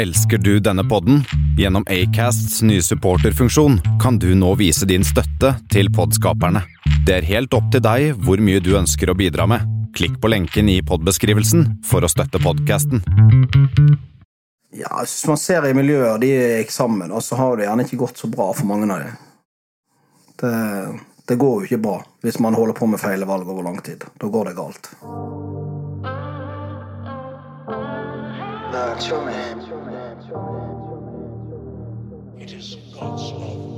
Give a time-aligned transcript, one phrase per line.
[0.00, 1.24] Elsker du denne podden?
[1.58, 6.62] Gjennom Acasts nye supporterfunksjon kan du nå vise din støtte til podskaperne.
[7.04, 9.66] Det er helt opp til deg hvor mye du ønsker å bidra med.
[9.92, 13.04] Klikk på lenken i podbeskrivelsen for å støtte podkasten.
[14.72, 18.00] Ja, Hvis man ser i miljøer de gikk sammen, og så har det gjerne ikke
[18.06, 19.18] gått så bra for mange av dem.
[20.40, 20.54] Det,
[21.28, 24.08] det går jo ikke bra hvis man holder på med feil valg over lang tid.
[24.16, 24.94] Da går det galt.
[28.70, 29.58] Man.
[32.38, 33.70] It is God's love.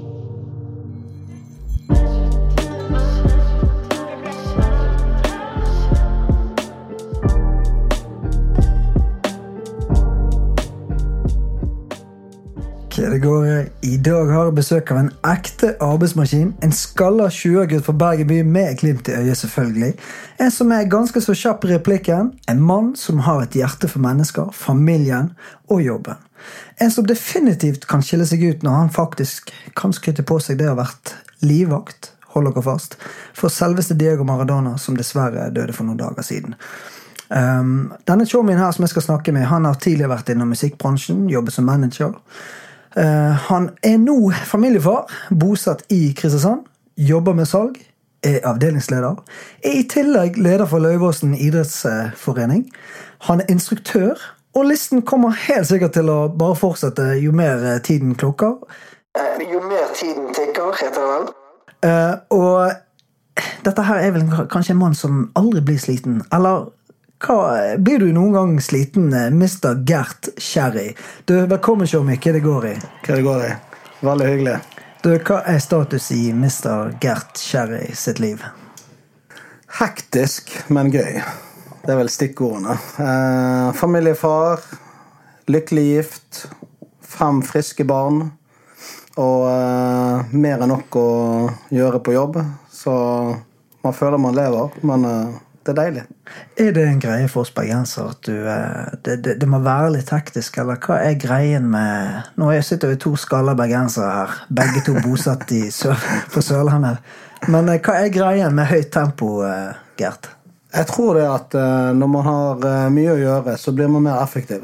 [13.11, 16.53] Det går I dag har jeg besøk av en ekte arbeidsmaskin.
[16.63, 19.89] En skalla 20-årgutt fra Bergen by med glimt i øyet, selvfølgelig.
[20.39, 22.31] En som er ganske så kjapp i replikken.
[22.49, 25.33] En mann som har et hjerte for mennesker, familien
[25.67, 26.23] og jobben.
[26.79, 30.71] En som definitivt kan skille seg ut når han faktisk kan skryte på seg det
[30.71, 32.95] å ha vært livvakt, hold dere fast,
[33.35, 36.55] for selveste Diego Maradona, som dessverre døde for noen dager siden.
[37.35, 41.27] Um, denne showmien her som jeg skal snakke med, han har tidligere vært innom musikkbransjen,
[41.33, 42.21] jobbet som manager.
[42.97, 47.79] Uh, han er nå familiefar, bosatt i Kristiansand, jobber med salg,
[48.23, 49.17] er avdelingsleder.
[49.65, 52.69] Er i tillegg leder for Løyvåsen idrettsforening.
[53.29, 54.21] Han er instruktør,
[54.55, 58.61] og listen kommer helt sikkert til å bare fortsette jo mer eh, tiden klokker.
[59.19, 62.21] Eh, jo mer tiden tikker, heter det vel.
[62.31, 62.71] Og
[63.65, 66.21] dette her er vel kanskje en mann som aldri blir sliten.
[66.35, 66.69] Eller
[67.23, 69.85] hva, blir du noen gang sliten, eh, Mr.
[69.87, 70.97] Gert Sherry?
[71.25, 72.17] Du, Velkommen, Tjommi.
[72.19, 72.75] Hva det går i?
[73.07, 73.53] Hva det går i?
[74.03, 74.57] Veldig hyggelig.
[75.03, 76.97] Du, Hva er status i Mr.
[77.01, 78.43] Gert Sherry sitt liv?
[79.79, 81.23] Hektisk, men gøy.
[81.83, 82.75] Det er vel stikkordene.
[82.99, 84.67] Eh, familiefar,
[85.47, 86.43] lykkelig gift,
[87.07, 88.33] fem friske barn.
[89.21, 91.09] Og eh, mer enn nok å
[91.71, 92.43] gjøre på jobb.
[92.73, 92.93] Så
[93.83, 96.03] man føler man lever, men eh, det er deilig.
[96.59, 99.93] Er det en greie for oss bergensere at du, eh, det, det, det må være
[99.97, 104.83] litt hektisk, eller hva er greien med Nå sitter vi to skalla bergensere her, begge
[104.87, 105.99] to bosatt i sør,
[106.33, 107.03] på Sørlandet.
[107.53, 110.33] Men eh, hva er greien med høyt tempo, eh, Gert?
[110.73, 111.55] Jeg tror det at
[111.93, 114.63] når man har mye å gjøre, så blir man mer effektiv.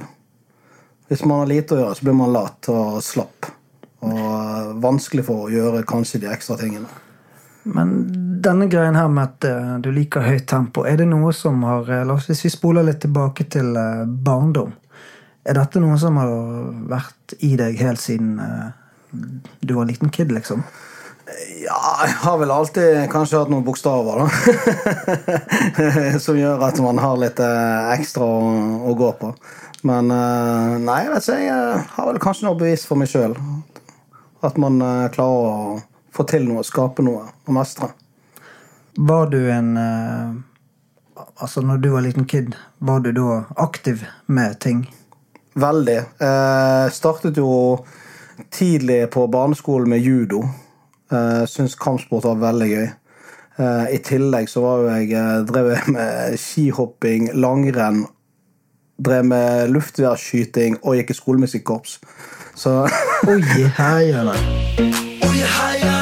[1.10, 3.50] Hvis man har lite å gjøre, så blir man lat og slapp.
[4.08, 6.88] Og vanskelig for å gjøre kanskje de ekstra tingene.
[7.68, 7.92] Men
[8.44, 11.88] denne greien her med at eh, du liker høyt tempo, er det noe som har
[11.90, 14.72] eh, la oss- Hvis vi spoler litt tilbake til eh, barndom,
[15.48, 16.32] er dette noe som har
[16.90, 18.36] vært i deg helt siden
[19.64, 20.60] du var en liten kid, liksom?
[21.62, 24.26] Ja, jeg har vel alltid kanskje hatt noen bokstaver, da.
[26.24, 29.30] Som gjør at man har litt ekstra å, gå på.
[29.88, 30.08] Men
[30.84, 31.38] nei, vet ikke.
[31.46, 33.36] Jeg har vel kanskje noe bevis for meg sjøl.
[34.44, 34.80] At man
[35.16, 35.80] klarer å
[36.16, 37.92] få til noe, skape noe og mestre.
[38.98, 40.34] Var du en eh,
[41.42, 44.84] Altså, når du var liten kid, var du da aktiv med ting?
[45.58, 45.98] Veldig.
[46.22, 47.78] Eh, startet jo
[48.54, 50.44] tidlig på barneskolen med judo.
[51.12, 52.88] Eh, Syns kampsport var veldig gøy.
[53.58, 58.04] Eh, I tillegg så var jo jeg eh, drev jeg med skihopping, langrenn,
[58.98, 61.98] drev med luftværskyting og gikk i skolemusikkorps.
[62.58, 62.80] Så
[63.30, 63.40] Oi,
[63.78, 65.97] heia, Oh, Oi, Hayana.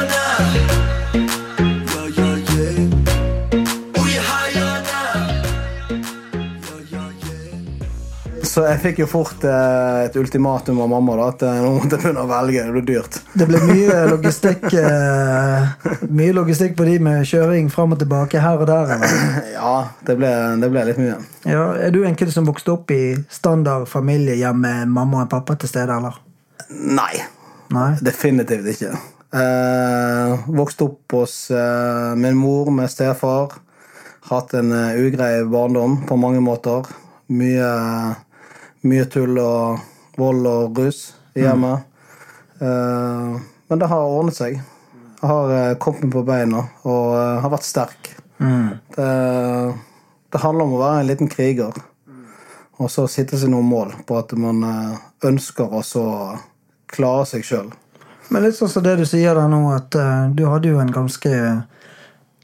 [8.57, 11.99] Så jeg fikk jo fort eh, et ultimatum av mamma da, at eh, nå måtte
[11.99, 12.63] jeg begynne å velge.
[12.65, 13.19] Det ble dyrt.
[13.37, 18.65] Det ble mye logistikk eh, Mye logistikk på de med kjøring fram og tilbake her
[18.65, 18.95] og der.
[18.97, 19.19] Eller?
[19.59, 19.75] Ja,
[20.09, 21.19] det ble, det ble litt mye.
[21.45, 25.59] Ja, er du en kid som vokste opp i standard familiehjem med mamma og pappa
[25.61, 26.17] til stede, eller?
[26.73, 27.13] Nei.
[27.77, 27.91] Nei?
[28.09, 28.97] Definitivt ikke.
[29.37, 33.59] Eh, vokste opp hos eh, min mor med stefar.
[34.31, 36.89] Hatt en eh, ugrei barndom på mange måter.
[37.37, 37.69] Mye,
[38.87, 39.83] mye tull og
[40.17, 41.85] vold og rus i hjemmet.
[42.59, 43.37] Eh,
[43.69, 44.61] men det har ordnet seg.
[45.21, 48.13] Jeg har eh, kommet meg på beina og eh, har vært sterk.
[48.37, 49.11] Det,
[50.33, 51.77] det handler om å være en liten kriger.
[52.77, 54.61] Og så sitte seg noen mål på at man
[55.25, 56.05] ønsker å så
[56.93, 57.71] klare seg sjøl.
[58.29, 59.97] Men litt sånn som det du sier der nå, at
[60.37, 61.31] du hadde jo en ganske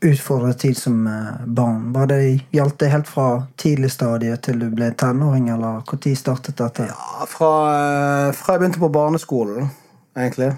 [0.02, 1.92] utfordrende tid som eh, barn.
[1.92, 6.58] Var det, Gjaldt det helt fra tidlig stadie til du ble tenåring, eller når startet
[6.58, 6.88] dette?
[6.90, 9.70] Ja, fra, eh, fra jeg begynte på barneskolen,
[10.16, 10.54] egentlig.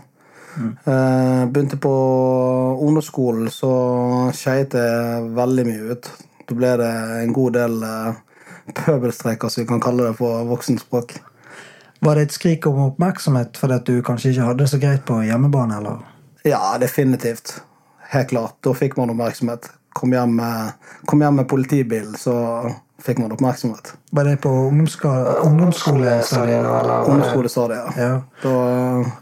[0.54, 0.76] Mm.
[1.50, 1.92] begynte på
[2.78, 3.70] ungdomsskolen, så
[4.30, 4.86] skeiet det
[5.34, 6.10] veldig mye ut.
[6.46, 6.90] Da ble det
[7.24, 8.22] en god del eh,
[8.84, 11.16] pøbelstreker, som vi kan kalle det på voksenspråk.
[12.04, 15.06] Var det et skrik om oppmerksomhet fordi at du kanskje ikke hadde det så greit
[15.08, 15.78] på hjemmebane?
[15.80, 16.02] eller?
[16.44, 17.56] Ja, definitivt.
[18.12, 18.56] Helt klart.
[18.62, 19.70] Da fikk man oppmerksomhet.
[19.94, 20.72] Kom hjem med,
[21.06, 22.34] kom hjem med politibil, så
[23.04, 23.92] fikk man oppmerksomhet.
[24.10, 26.66] Var det på ungdomsskolestadiet?
[27.08, 27.96] Ungdomsskolestadiet.
[27.98, 28.20] Ja.
[28.42, 28.54] Da,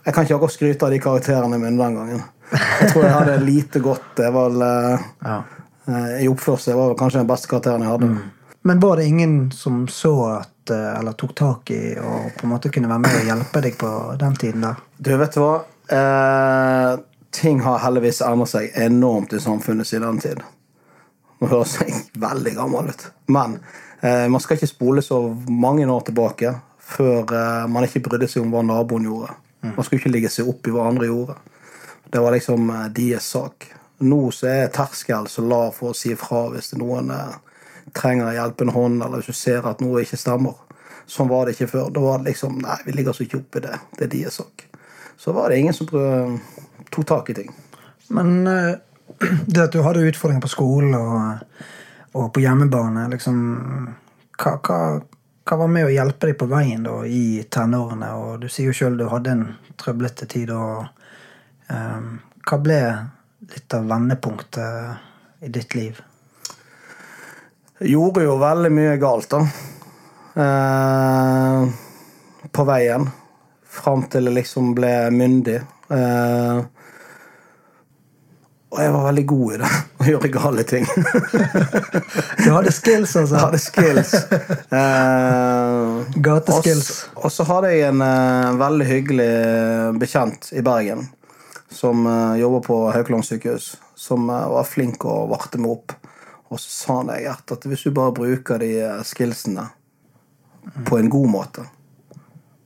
[0.06, 2.22] jeg kan ikke akkurat skryte av de karakterene mine den gangen.
[2.52, 4.06] Jeg tror jeg hadde lite godt.
[4.18, 5.42] Det var vel, eh, Ja.
[5.88, 8.10] eh, I oppførsel var vel kanskje den beste karakteren jeg hadde.
[8.64, 12.50] Men var det ingen som så at, eh, eller tok tak i og på en
[12.50, 14.76] måte kunne være med og hjelpe deg på den tiden der?
[15.00, 15.54] Du, vet du hva?
[15.88, 16.96] Eh,
[17.32, 20.42] ting har heldigvis endret seg enormt i samfunnet siden den tid.
[21.40, 23.06] Nå høres jeg veldig gammel ut.
[23.32, 23.58] Men
[24.00, 28.44] eh, man skal ikke spole så mange år tilbake før eh, man ikke brydde seg
[28.44, 29.34] om hva naboen gjorde.
[29.62, 31.38] Man skulle ikke ligge seg opp i hva andre gjorde.
[32.12, 33.68] Det var liksom eh, deres sak.
[34.02, 37.38] Nå så er terskelen så lav for å si ifra hvis noen eh,
[37.94, 40.58] trenger en hjelpende hånd, eller hvis du ser at noe ikke stemmer.
[41.08, 41.88] Sånn var det ikke før.
[41.94, 43.78] Da var det liksom Nei, vi ligger så ikke opp i det.
[43.98, 44.66] Det er deres sak.
[45.18, 46.38] Så var det ingen som prøv,
[46.92, 47.52] tok tak i ting.
[48.12, 48.74] Men eh,
[49.46, 51.64] det at du hadde utfordringer på skolen og,
[52.18, 53.40] og på hjemmebane, liksom
[54.42, 54.78] hva, hva,
[55.48, 58.12] hva var med å hjelpe deg på veien da i tenårene?
[58.18, 59.44] Og du sier jo sjøl du hadde en
[59.80, 60.52] trøblete tid.
[60.54, 60.86] og
[61.68, 62.16] um,
[62.46, 62.80] Hva ble
[63.52, 66.00] litt av vendepunktet i ditt liv?
[67.82, 69.40] Jeg gjorde jo veldig mye galt, da.
[70.42, 71.68] Eh,
[72.52, 73.08] på veien.
[73.66, 75.58] Fram til jeg liksom ble myndig.
[75.90, 76.60] Eh,
[78.72, 79.70] og jeg var veldig god i det,
[80.00, 80.86] å gjøre gale ting.
[82.40, 83.34] Du hadde skills, altså.
[83.36, 84.14] Jeg hadde skills.
[84.72, 86.86] Eh, Gateskills.
[87.20, 89.32] Og så hadde jeg en eh, veldig hyggelig
[90.00, 91.04] bekjent i Bergen
[91.72, 95.94] som uh, jobber på Haukeland sykehus, som eh, var flink å varte meg opp.
[96.52, 99.64] Og så sa han deg at hvis du bare bruker de eh, skillsene
[100.84, 101.64] på en god måte,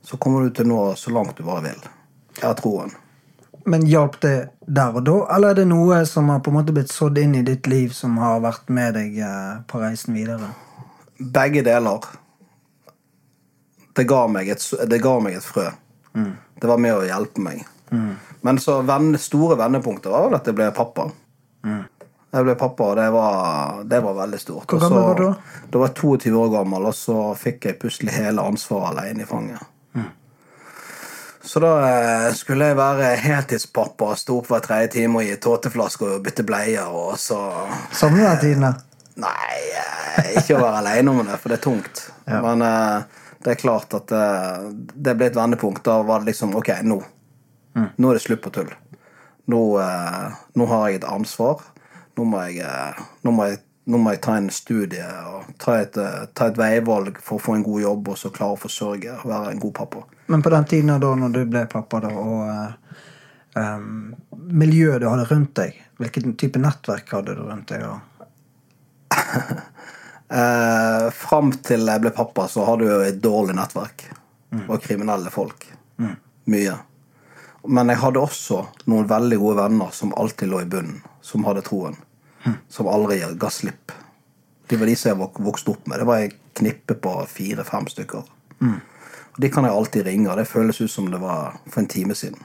[0.03, 1.85] så kommer du til å nå så langt du bare vil.
[2.35, 2.91] Jeg har troen.
[3.67, 4.35] Men hjalp det
[4.67, 7.35] der og da, eller er det noe som har på en måte blitt sådd inn
[7.35, 10.53] i ditt liv, som har vært med deg eh, på reisen videre?
[11.19, 12.07] Begge deler.
[13.97, 15.67] Det ga meg et, det ga meg et frø.
[16.61, 17.63] Det var med å hjelpe meg.
[18.45, 21.09] Men så venn, store vendepunkter var vel at jeg ble pappa.
[22.37, 24.67] Jeg ble pappa, og det var, det var veldig stort.
[24.69, 25.61] Hvor gammel var du da?
[25.71, 29.29] Da var jeg 22 år gammel, og så fikk jeg plutselig hele ansvaret alene i
[29.29, 29.63] fanget.
[31.47, 36.17] Så da eh, skulle jeg være heltidspappa, stå opp hver tredje time og gi tåteflasker
[36.17, 37.39] og bytte bleier, og så
[37.95, 38.81] Savner du den tiden?
[39.23, 42.03] Nei, eh, ikke å være alene om det, for det er tungt.
[42.27, 42.41] Ja.
[42.43, 45.79] Men eh, det er klart at det ble et vendepunkt.
[45.85, 46.97] Da var det liksom Ok, nå.
[47.77, 48.73] Nå er det slutt på tull.
[49.47, 49.61] Nå,
[50.59, 51.61] nå har jeg et ansvar.
[52.19, 52.67] Nå må jeg,
[53.23, 55.97] nå må jeg, nå må jeg ta en studie og ta et,
[56.35, 59.29] ta et veivalg for å få en god jobb og så klare å forsørge og
[59.31, 60.03] være en god pappa.
[60.27, 64.11] Men på den tiden da når du ble pappa, da, og em,
[64.51, 67.87] miljøet du hadde rundt deg, hvilken type nettverk hadde du rundt deg?
[67.87, 67.95] da?
[70.27, 74.01] Eh, fram til jeg ble pappa, så hadde jeg et dårlig nettverk.
[74.67, 75.63] Og kriminelle folk.
[76.51, 76.73] Mye.
[77.63, 78.57] Men jeg hadde også
[78.91, 80.99] noen veldig gode venner som alltid lå i bunnen.
[81.23, 81.95] Som hadde troen.
[82.69, 83.91] Som aldri ga slipp.
[84.67, 85.99] De var de som jeg vokste opp med.
[85.99, 88.23] Det var et knippe på fire-fem stykker.
[89.37, 91.87] Og De kan jeg alltid ringe, og det føles ut som det var for en
[91.87, 92.39] time siden.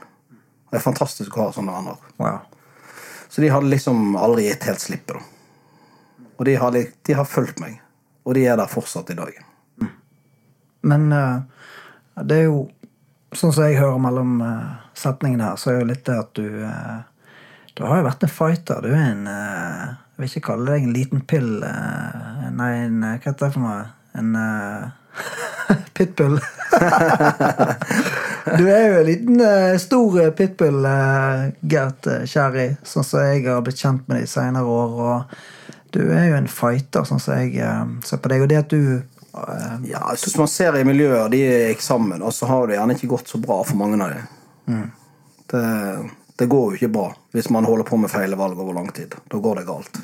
[0.69, 1.97] Det er fantastisk å ha sånne venner.
[2.17, 2.39] Wow.
[3.29, 5.17] Så de hadde liksom aldri gitt helt slippet.
[6.37, 7.79] Og de har, de har fulgt meg.
[8.23, 9.35] Og de er der fortsatt i dag.
[10.83, 11.41] Men uh,
[12.23, 12.63] det er jo
[13.33, 16.59] Sånn som jeg hører mellom uh, setningene her, så er jo litt det at du
[16.67, 16.99] eh,
[17.73, 18.81] Du har jo vært en fighter.
[18.85, 21.53] Du er en eh, Jeg vil ikke kalle deg en liten pill.
[21.65, 23.79] eh, nei, en eh, Hva heter det for noe?
[24.13, 24.35] En
[25.97, 26.37] pitbull.
[28.59, 29.41] du er jo en liten
[29.81, 30.85] stor pitbull,
[31.69, 34.95] Gert Kjerri, Sånn som jeg har blitt kjent med deg senere seinere år.
[35.07, 37.57] Og du er jo en fighter, sånn som jeg
[38.05, 38.45] ser på deg.
[38.45, 39.01] Og det at du
[39.33, 42.97] Ja, jeg synes man ser i miljøer de gikk sammen, og så har det gjerne
[42.97, 44.91] ikke gått så bra for mange av dem.
[45.49, 45.63] Det,
[46.43, 49.15] det går jo ikke bra hvis man holder på med feil valg over lang tid.
[49.31, 50.01] Da går det galt.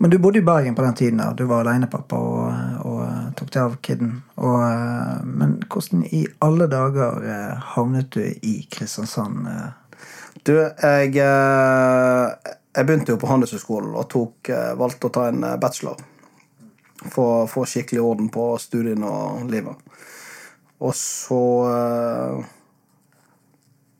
[0.00, 1.18] Men du bodde i Bergen på den tiden.
[1.20, 1.32] da.
[1.36, 2.46] Du var alenepappa og,
[2.88, 4.14] og eh, tok deg av kiden.
[4.40, 9.44] Og, eh, men hvordan i alle dager eh, havnet du i Kristiansand?
[10.48, 14.50] Du, jeg, jeg begynte jo på Handelshøyskolen og tok,
[14.80, 16.00] valgte å ta en bachelor.
[17.04, 20.00] For å få skikkelig orden på studiene og livet.
[20.80, 21.44] Og så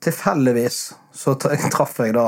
[0.05, 0.79] Tilfeldigvis
[1.15, 2.27] så tra- traff jeg da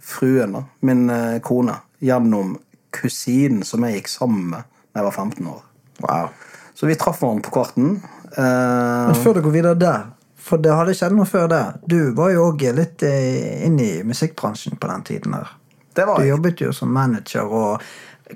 [0.00, 2.54] fruen, da, min eh, kone, gjennom
[2.94, 5.60] kusinen som jeg gikk sammen med da jeg var 15 år.
[6.02, 6.30] Wow.
[6.74, 7.90] Så vi traff hverandre på kvarten.
[8.32, 10.06] Eh, Men før du går videre der,
[10.40, 11.60] for det hadde skjedd noe før det.
[11.86, 15.52] Du var jo òg litt eh, inne i musikkbransjen på den tiden der.
[15.94, 16.30] det var Du jeg.
[16.32, 17.84] jobbet jo som manager og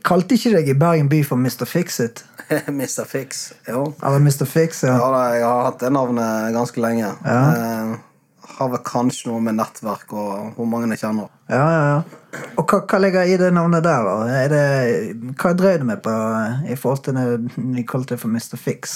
[0.02, 1.62] Kalte ikke deg i Bergen by for Mr.
[1.70, 2.24] Fix-It?
[2.66, 3.04] Mr.
[3.06, 3.52] Fix.
[3.68, 3.84] Jo.
[4.02, 4.42] Eller Mr.
[4.50, 4.96] Fix, ja.
[4.98, 7.12] Ja, da, jeg har hatt det navnet ganske lenge.
[7.22, 7.36] Ja.
[7.54, 7.92] Eh,
[8.54, 11.30] har vel kanskje noe med nettverk og hvor mange jeg kjenner.
[11.50, 12.44] Ja, ja, ja.
[12.58, 14.38] Og hva, hva ligger i det navnet der, da?
[14.50, 18.32] Det, hva drev du med på eh, i forhold til det de kalte det for
[18.32, 18.56] Mr.
[18.58, 18.94] Fix?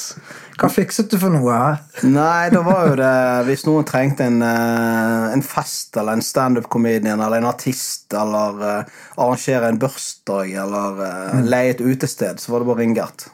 [0.58, 1.52] Hva fikset du for noe?
[1.54, 2.08] her?
[2.08, 3.12] Nei, da var jo det
[3.46, 9.00] Hvis noen trengte en, eh, en fest eller en standup-comedian eller en artist eller uh,
[9.20, 13.28] arrangere en bursdag eller uh, leie et utested, så var det bare å ringe Gert.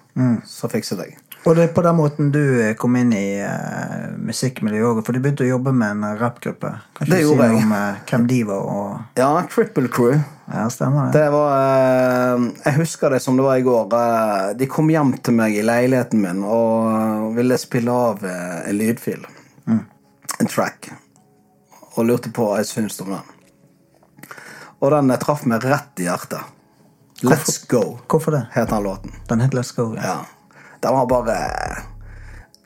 [0.46, 1.16] Så fikset jeg.
[1.44, 5.12] Og det er på den måten du eh, kom inn i uh, musikkmiljøet òg, for
[5.12, 6.70] du begynte å jobbe med en rappgruppe.
[6.96, 7.64] Kan Det gjorde si jeg.
[7.66, 10.14] om uh, hvem de var og Ja, Triple Crew.
[10.48, 11.20] Ja, stemmer det?
[11.20, 11.52] Det var
[12.38, 13.92] uh, Jeg husker det som det var i går.
[13.98, 18.78] Eh, De kom hjem til meg i leiligheten min og ville spille av eh, en
[18.80, 19.24] lydfil.
[19.68, 20.90] En track.
[21.94, 23.32] Og lurte på hva jeg syntes om den.
[24.80, 26.40] Og den eh, traff meg rett i hjertet.
[27.24, 28.46] Let's Go Hvorfor det?
[28.56, 29.12] het den låten.
[29.28, 29.92] Den het Let's Go.
[29.96, 30.02] Ja.
[30.08, 30.16] Ja.
[30.84, 31.36] Den var bare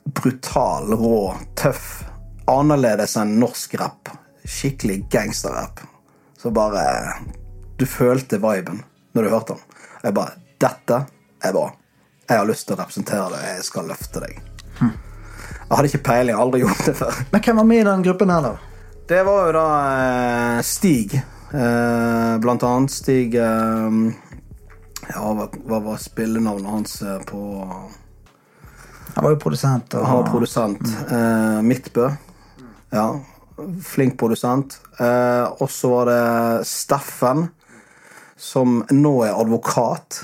[0.03, 2.03] brutal, rå, tøff.
[2.51, 4.09] Annerledes enn norsk rapp.
[4.43, 5.79] Skikkelig gangsterrapp.
[6.37, 6.83] Så bare
[7.77, 8.83] Du følte viben
[9.15, 9.61] når du hørte den.
[10.03, 10.97] Jeg bare Dette
[11.47, 11.69] er bra.
[12.27, 13.45] Jeg har lyst til å representere deg.
[13.53, 14.41] Jeg skal løfte deg.
[14.81, 16.33] Jeg hadde ikke peiling.
[16.33, 17.21] Jeg har aldri gjort det før.
[17.31, 18.51] Men hvem var med i den gruppen her, da?
[19.13, 21.15] Det var jo da eh, Stig.
[21.15, 23.97] Eh, blant annet Stig eh,
[25.07, 26.99] Ja, hva, var spillenavnet hans
[27.31, 27.39] på
[29.19, 29.93] Han var jo produsent.
[29.99, 30.91] Og, Han var produsent.
[31.11, 32.07] Eh, Midtbø.
[32.95, 33.19] Ja.
[33.83, 34.77] Flink produsent.
[34.95, 37.49] Uh, og så var det Steffen,
[38.39, 40.21] som nå er advokat.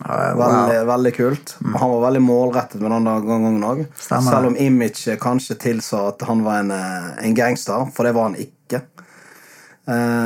[0.00, 0.42] Ja, wow.
[0.42, 1.52] Veldig, veldig kult.
[1.62, 1.76] Mm.
[1.78, 3.84] Han var veldig målrettet med den gangen òg.
[4.02, 8.32] Selv om image kanskje tilsa at han var en, eh, en gangster, for det var
[8.32, 8.82] han ikke.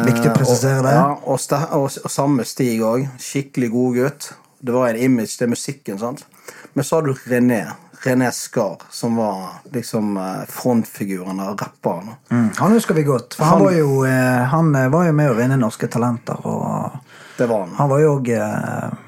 [0.09, 0.95] Viktig å presisere det.
[0.97, 1.45] Ja, og,
[1.77, 3.05] og, og samme Stig òg.
[3.21, 4.33] Skikkelig god gutt.
[4.65, 6.25] Det var en image, det er musikken, sant.
[6.73, 7.67] Men så har du René.
[8.03, 12.11] René Skar, som var liksom eh, frontfiguren av rapperen.
[12.31, 13.35] Mm, han husker vi godt.
[13.35, 16.39] For han, Han- var jo, eh, han eh, var jo med å vinne Norske Talenter.
[16.47, 16.91] Og
[17.39, 17.75] Det var han.
[17.79, 18.23] han var jo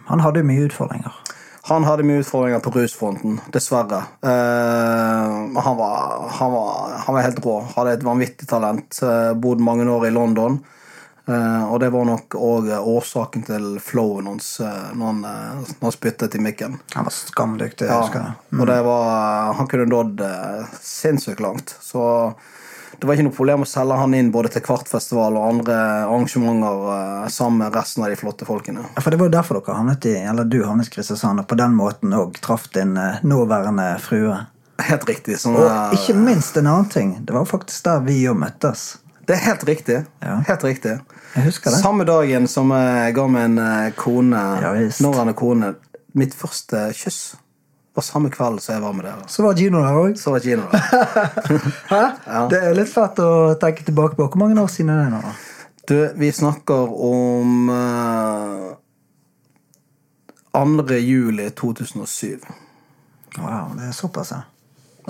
[0.06, 1.12] Han hadde jo mye utfordringer.
[1.70, 4.02] Han hadde mye utfordringer på rusfronten, dessverre.
[4.23, 7.61] Men han, var, han, var, han var helt rå.
[7.76, 8.99] Hadde et vanvittig talent.
[9.02, 10.59] Uh, Bodd mange år i London.
[11.31, 15.87] Eh, og det var nok òg årsaken til flowen hans eh, når, han, eh, når
[15.87, 16.79] han spyttet i mikken.
[16.97, 17.87] Han var skamdyktig.
[17.91, 21.77] Ja, husker og det var, han kunne nådd eh, sinnssykt langt.
[21.81, 22.03] Så
[23.01, 26.89] det var ikke noe problem å selge han inn både til Kvartfestival og andre arrangementer
[26.97, 28.83] eh, sammen med resten av de flotte folkene.
[28.97, 31.49] Ja, For det var jo derfor dere havnet i Eller du havnet i Kristiansand, og
[31.49, 34.43] på den måten òg traff din eh, nåværende frue.
[34.81, 35.39] Helt riktig.
[35.41, 37.15] Sånn, Og eh, ikke minst en annen ting.
[37.25, 38.91] Det var faktisk der vi jo møttes.
[39.31, 39.99] Det er helt riktig.
[40.25, 40.41] Ja.
[40.49, 40.97] Helt riktig.
[41.37, 41.79] Jeg husker det.
[41.85, 44.73] Samme dagen som jeg ga min eh, kone, Ja,
[45.05, 45.75] nåværende kone,
[46.19, 47.37] mitt første kyss
[47.95, 49.29] var samme kveld som jeg var med dere.
[49.31, 50.19] Så var Gino der òg.
[50.19, 50.83] Så var Gino der.
[51.93, 52.03] Hæ?
[52.51, 54.27] Det er litt fett å tenke tilbake på.
[54.27, 55.33] Hvor mange år siden er det nå?
[55.91, 58.77] Du, vi snakker om uh,
[60.55, 60.99] 2.
[61.03, 62.39] juli 2007.
[63.39, 64.43] Wow, det er såpass, ja.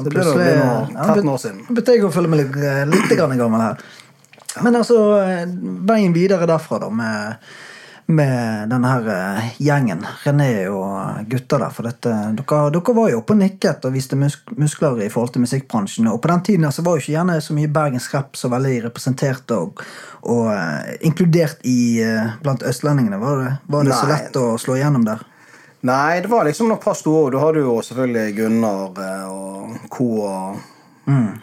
[0.01, 1.65] Plutselig- ja, 13 år siden.
[1.75, 3.83] Betyr jeg å føle meg litt, eh, litt gammel her.
[4.63, 4.97] Men altså,
[5.87, 7.51] veien videre derfra, da, med,
[8.11, 13.21] med denne her eh, gjengen, René og gutta der, for dette, dere, dere var jo
[13.23, 16.67] oppe og nikket og viste musk muskler i forhold til musikkbransjen, og på den tiden
[16.67, 19.85] altså, var jo ikke gjerne så mye Bergens Rapp så veldig representert og,
[20.27, 23.23] og eh, inkludert i eh, blant østlendingene.
[23.23, 25.23] Var det, var det så lett å slå igjennom der?
[25.87, 27.31] Nei, det var liksom noen par store.
[27.33, 28.99] Du hadde jo selvfølgelig Gunnar
[29.31, 30.09] og co.
[30.27, 30.59] og-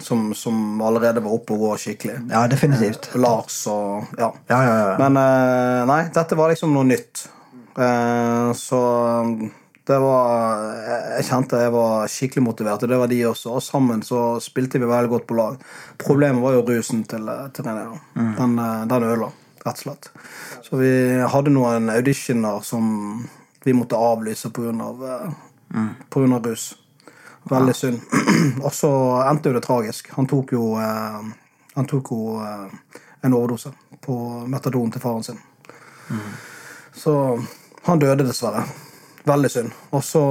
[0.03, 2.17] Som, som allerede var oppe og rå skikkelig.
[2.31, 3.09] Ja, definitivt.
[3.15, 4.31] Lars og ja.
[4.49, 4.97] Ja, ja, ja.
[5.01, 7.23] Men eh, nei, dette var liksom noe nytt.
[7.77, 8.81] Eh, så
[9.87, 13.57] det var jeg, jeg kjente jeg var skikkelig motivert, og det var de også.
[13.57, 15.59] Og sammen så spilte vi veldig godt på lag.
[16.01, 17.85] Problemet var jo rusen til, til René.
[17.87, 18.29] da.
[18.39, 19.31] Den, eh, den ødela,
[19.65, 20.11] rett og slett.
[20.67, 20.91] Så vi
[21.23, 22.87] hadde noen auditioner som
[23.67, 24.91] vi måtte avlyse pga.
[25.67, 26.69] Uh, på grunn av rus.
[27.49, 28.01] Veldig synd.
[28.65, 28.91] og så
[29.27, 30.09] endte jo det tragisk.
[30.17, 31.21] Han tok jo, eh,
[31.75, 33.71] han tok jo eh, en overdose
[34.03, 35.39] på metadon til faren sin.
[36.97, 37.13] Så
[37.87, 38.63] han døde dessverre.
[39.27, 39.71] Veldig synd.
[39.89, 40.23] Og så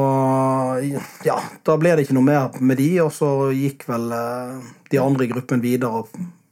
[1.24, 5.00] Ja, da ble det ikke noe mer med de, og så gikk vel eh, de
[5.02, 6.04] andre i gruppen videre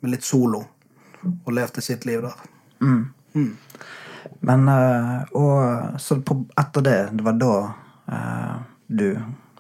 [0.05, 0.63] med litt solo.
[1.25, 2.43] Og levde sitt liv der.
[4.45, 7.55] Men eh, og, Så på, etter det, det var da
[8.13, 8.55] eh,
[8.87, 9.09] du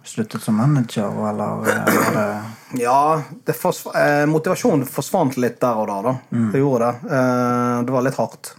[0.04, 1.66] Sluttet som manager, eller var
[2.14, 2.42] det
[2.82, 6.00] Ja, det forsv eh, motivasjonen forsvant litt der og da.
[6.02, 6.14] da.
[6.52, 7.14] Det gjorde det.
[7.18, 8.54] Eh, det var litt hardt.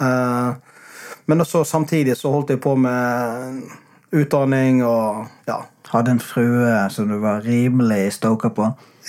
[0.00, 0.50] Eh,
[1.28, 3.62] men også samtidig så holdt jeg på med
[4.16, 5.62] utdanning og ja.
[5.88, 8.66] Hadde en frue som du var rimelig stoka på?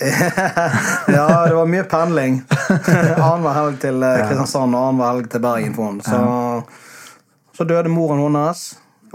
[1.16, 2.38] ja, det var mye pendling.
[3.20, 5.74] Annenhver helg til eh, Kristiansand og annenhver helg til Bergen.
[5.76, 6.04] for henne.
[6.04, 8.62] Så, så døde moren hennes,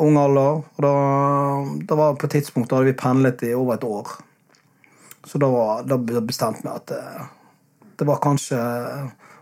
[0.01, 0.61] ung alder.
[0.75, 0.93] Og da,
[1.89, 4.15] da var på et tidspunkt da hadde vi pendlet i over et år.
[5.25, 7.03] Så da, var- da bestemte vi at det,
[7.99, 8.59] det var kanskje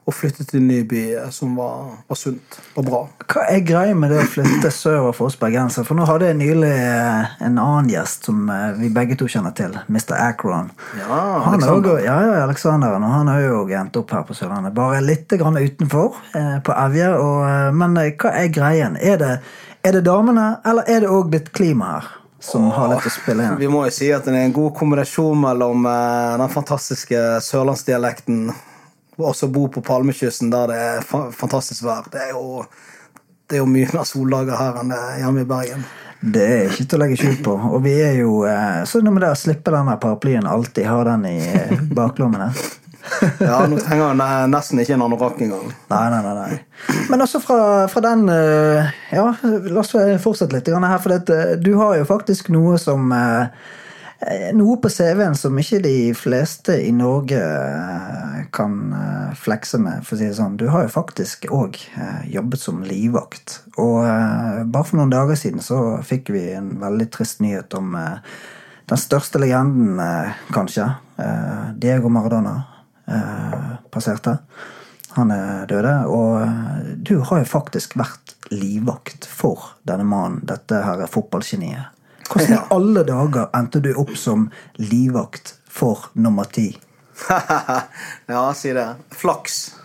[0.03, 2.97] å flytte til en ny by som var, var sunt og bra.
[3.31, 5.87] Hva er greia med det å flytte sørover for oss bergensere?
[5.87, 9.55] For nå hadde jeg nylig eh, en annen gjest som eh, vi begge to kjenner
[9.55, 9.77] til.
[9.87, 10.11] Mr.
[10.19, 10.73] Akron.
[10.99, 14.75] Ja, Han er ja, ja, Aleksanderen, og han har jo endt opp her på Sørlandet.
[14.75, 17.07] Bare litt grann utenfor, eh, på Evje.
[17.15, 18.99] Eh, men eh, hva er greien?
[18.99, 19.31] Er det,
[19.83, 22.11] er det damene, eller er det òg litt klima her?
[22.43, 23.57] Som har litt å spille inn?
[23.59, 28.47] Vi må jo si at det er en god kombinasjon mellom eh, den fantastiske sørlandsdialekten
[29.19, 32.07] og også bo på Palmekysten, der det er fa fantastisk vær.
[32.11, 32.63] Det er jo,
[33.47, 35.85] det er jo mye mer soldager her enn det er hjemme i Bergen.
[36.23, 37.53] Det er ikke til å legge skjul på.
[37.75, 41.01] Og vi er jo eh, Så noe med det å slippe denne paraplyen, alltid ha
[41.11, 42.49] den i eh, baklommene.
[43.47, 45.69] Ja, Nå trenger jeg nesten ikke en anorakk engang.
[45.91, 46.33] Nei, nei, nei.
[46.39, 46.97] nei.
[47.11, 47.59] Men også fra,
[47.91, 50.99] fra den eh, Ja, la oss fortsette litt her.
[51.03, 53.47] For dette, du har jo faktisk noe som eh,
[54.55, 60.15] Noe på CV-en som ikke de fleste i Norge eh, kan eh, flekse med, for
[60.15, 60.55] å si det sånn.
[60.59, 61.79] Du har jo faktisk òg
[62.31, 63.59] jobbet som livvakt.
[63.75, 67.97] Og eh, bare for noen dager siden så fikk vi en veldig trist nyhet om
[67.99, 68.37] eh,
[68.91, 70.87] den største legenden, eh, kanskje.
[71.19, 72.61] eh, Diego Maradona
[73.07, 74.37] eh, passerte.
[75.13, 80.79] Han er døde, og eh, du har jo faktisk vært livvakt for denne mannen, dette
[80.85, 81.89] her fotballgeniet.
[82.31, 84.47] Hvordan i alle dager endte du opp som
[84.79, 86.71] livvakt for nummer ti?
[88.27, 88.87] ja, si det.
[89.11, 89.75] Flaks.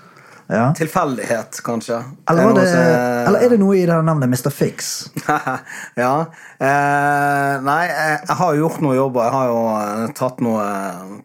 [0.49, 0.71] Ja.
[0.73, 1.99] Tilfeldighet, kanskje.
[2.31, 4.49] Eller, var det, som- eller er det noe i det navnet Mr.
[4.55, 5.11] Fix?
[6.03, 6.13] ja.
[6.57, 9.27] Eh, nei, jeg, jeg har jo gjort noe jobber.
[9.29, 10.65] Jeg har jo eh, tatt noe,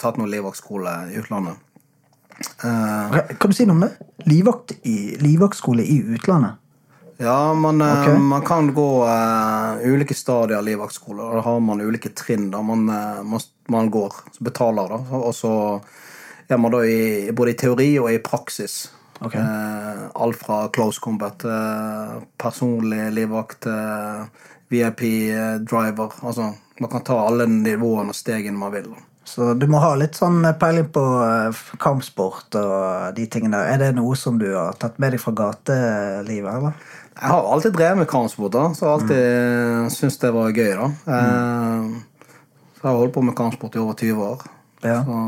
[0.02, 1.56] tatt noe livvaktskole i utlandet.
[2.64, 3.94] Eh, Kan du si noe om det?
[4.30, 6.60] Livvakt i, livvaktskole i utlandet?
[7.18, 8.14] ja, man, okay.
[8.14, 8.20] Ok.
[8.20, 11.24] man kan gå uh, ulike stadier av livvaktskole.
[11.24, 14.90] Da har man ulike trinn da man, eh, man, man går, så betaler.
[14.90, 15.54] da Og så
[16.48, 18.92] er man da i, både i teori og i praksis.
[19.24, 19.40] Okay.
[19.40, 24.28] Uh, alt fra close combat uh, personlig livvakt til
[24.74, 26.20] VIP-driver.
[26.26, 26.52] Altså,
[26.82, 28.90] man kan ta alle nivåene og stegene man vil.
[28.92, 29.13] da.
[29.28, 33.72] Så du må ha litt sånn peiling på eh, kampsport og de tingene der.
[33.74, 36.90] Er det noe som du har tatt med deg fra gatelivet, eller?
[37.14, 40.74] Jeg har alltid drevet med kampsport, da, så jeg har alltid syntes det var gøy.
[40.80, 40.88] da.
[41.06, 41.94] Mm.
[42.74, 44.44] så jeg har holdt på med kampsport i over 20 år.
[44.84, 44.98] Ja.
[45.08, 45.22] Så,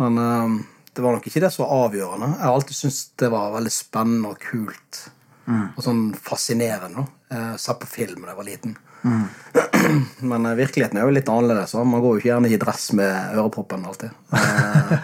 [0.00, 0.56] men eh,
[0.96, 2.30] det var nok ikke det som var avgjørende.
[2.38, 5.02] Jeg har alltid syntes det var veldig spennende og kult.
[5.46, 7.04] Og sånn fascinerende.
[7.04, 8.76] Jeg Eh, Sett på film da jeg var liten.
[10.30, 11.70] Men eh, virkeligheten er jo litt annerledes.
[11.72, 14.10] Så Man går jo ikke gjerne i dress med øreproppen alltid.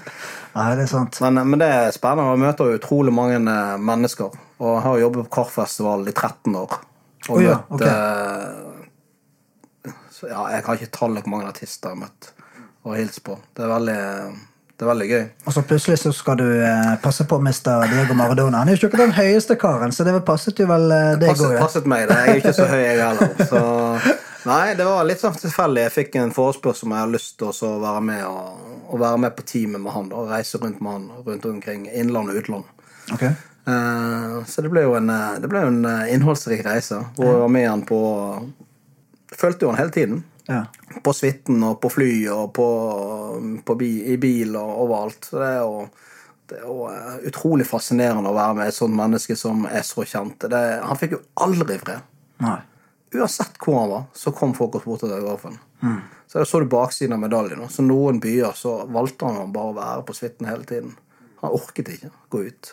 [0.53, 1.17] Eh, Nei, det er sant.
[1.25, 2.29] men, men det er spennende.
[2.35, 4.29] Man møter utrolig mange eh, mennesker.
[4.61, 6.73] Og jeg har jobbet på Karfestival i 13 år.
[7.31, 8.53] Og Å ja, møtt eh,
[10.13, 12.29] så, Ja, jeg har ikke tallet hvor mange artister jeg har møtt
[12.83, 13.39] og hilst på.
[13.57, 13.97] Det er veldig,
[14.83, 15.21] det er veldig gøy.
[15.47, 17.85] Og så plutselig så skal du eh, passe på Mr.
[17.87, 18.65] Diego Maradona.
[18.65, 21.53] Han er jo ikke den høyeste karen, så det passet jo vel eh, deg Passet,
[21.53, 21.61] òg.
[21.63, 22.17] passet meg, det.
[22.19, 23.47] Jeg er ikke så høy, jeg heller.
[23.47, 23.61] Så,
[24.51, 25.85] nei, det var litt sånn tilfeldig.
[25.87, 29.23] Jeg fikk en forespørsel om jeg hadde lyst til å være med og, og være
[29.29, 30.11] med på teamet med han.
[30.11, 32.75] Da, og reise rundt med han rundt omkring innland og utland.
[33.15, 33.23] Ok.
[33.29, 36.99] Eh, Så det ble jo en, eh, det ble en innholdsrik reise.
[37.15, 38.03] Hvor jeg var med han på
[39.33, 40.19] Fulgte jo han hele tiden.
[40.49, 40.65] Ja.
[41.03, 42.69] På suiten og på fly og på,
[43.65, 45.29] på bi, i bil og overalt.
[45.31, 45.85] Så det er jo,
[46.51, 50.07] det er jo eh, utrolig fascinerende å være med et sånt menneske som er så
[50.09, 50.49] kjent.
[50.51, 52.09] Det, han fikk jo aldri fred.
[52.43, 52.59] Nei.
[53.13, 55.59] Uansett hvor han var, så kom folk og spurte etter autografen.
[56.27, 57.65] Så jeg så du baksiden av medaljen.
[57.69, 60.95] Så noen byer så valgte han bare å være på suiten hele tiden.
[61.43, 62.71] Han orket ikke gå ut.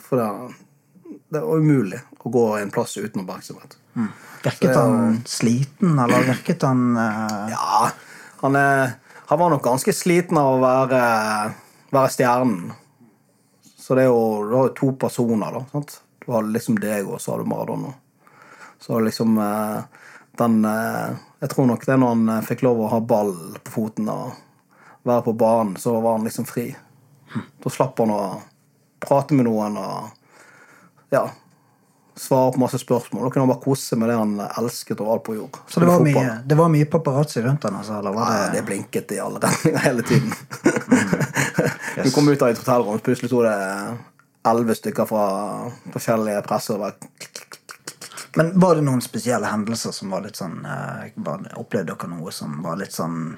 [0.00, 0.28] For det,
[1.34, 3.76] det var umulig å gå en plass uten oppmerksomhet.
[4.44, 7.48] Virket Så- han sliten, eller virket han uh...
[7.54, 7.90] Ja,
[8.42, 8.56] han,
[9.26, 11.00] han var nok ganske sliten av å være,
[11.94, 12.72] være stjernen.
[13.80, 15.64] Så det er jo, du har jo to personer, da.
[15.72, 16.00] Sant?
[16.24, 17.92] Du har liksom deg, og så har du Maradona.
[18.82, 20.02] Så liksom eh,
[20.38, 23.32] den eh, Jeg tror nok det er når han fikk lov å ha ball
[23.64, 24.34] på foten og
[25.06, 26.68] være på banen, så var han liksom fri.
[27.62, 28.20] Da slapp han å
[29.02, 30.12] prate med noen og
[31.14, 31.28] Ja.
[32.16, 33.26] Svare på masse spørsmål.
[33.26, 35.58] Da kunne han bare kose med det han elsket overalt på jord.
[35.68, 37.98] Så det var, mye, det var mye paparazzi rundt han, altså?
[37.98, 40.32] Eller var Ja, det, det blinket i alle retninger hele tiden.
[42.04, 43.56] Du kom ut av et hotellrom, plutselig sto det
[44.46, 45.26] elleve stykker fra
[45.92, 46.86] forskjellige presser.
[48.36, 51.12] Men var det noen spesielle hendelser som var litt sånn eh,
[51.56, 53.36] Opplevde dere noe som var litt sånn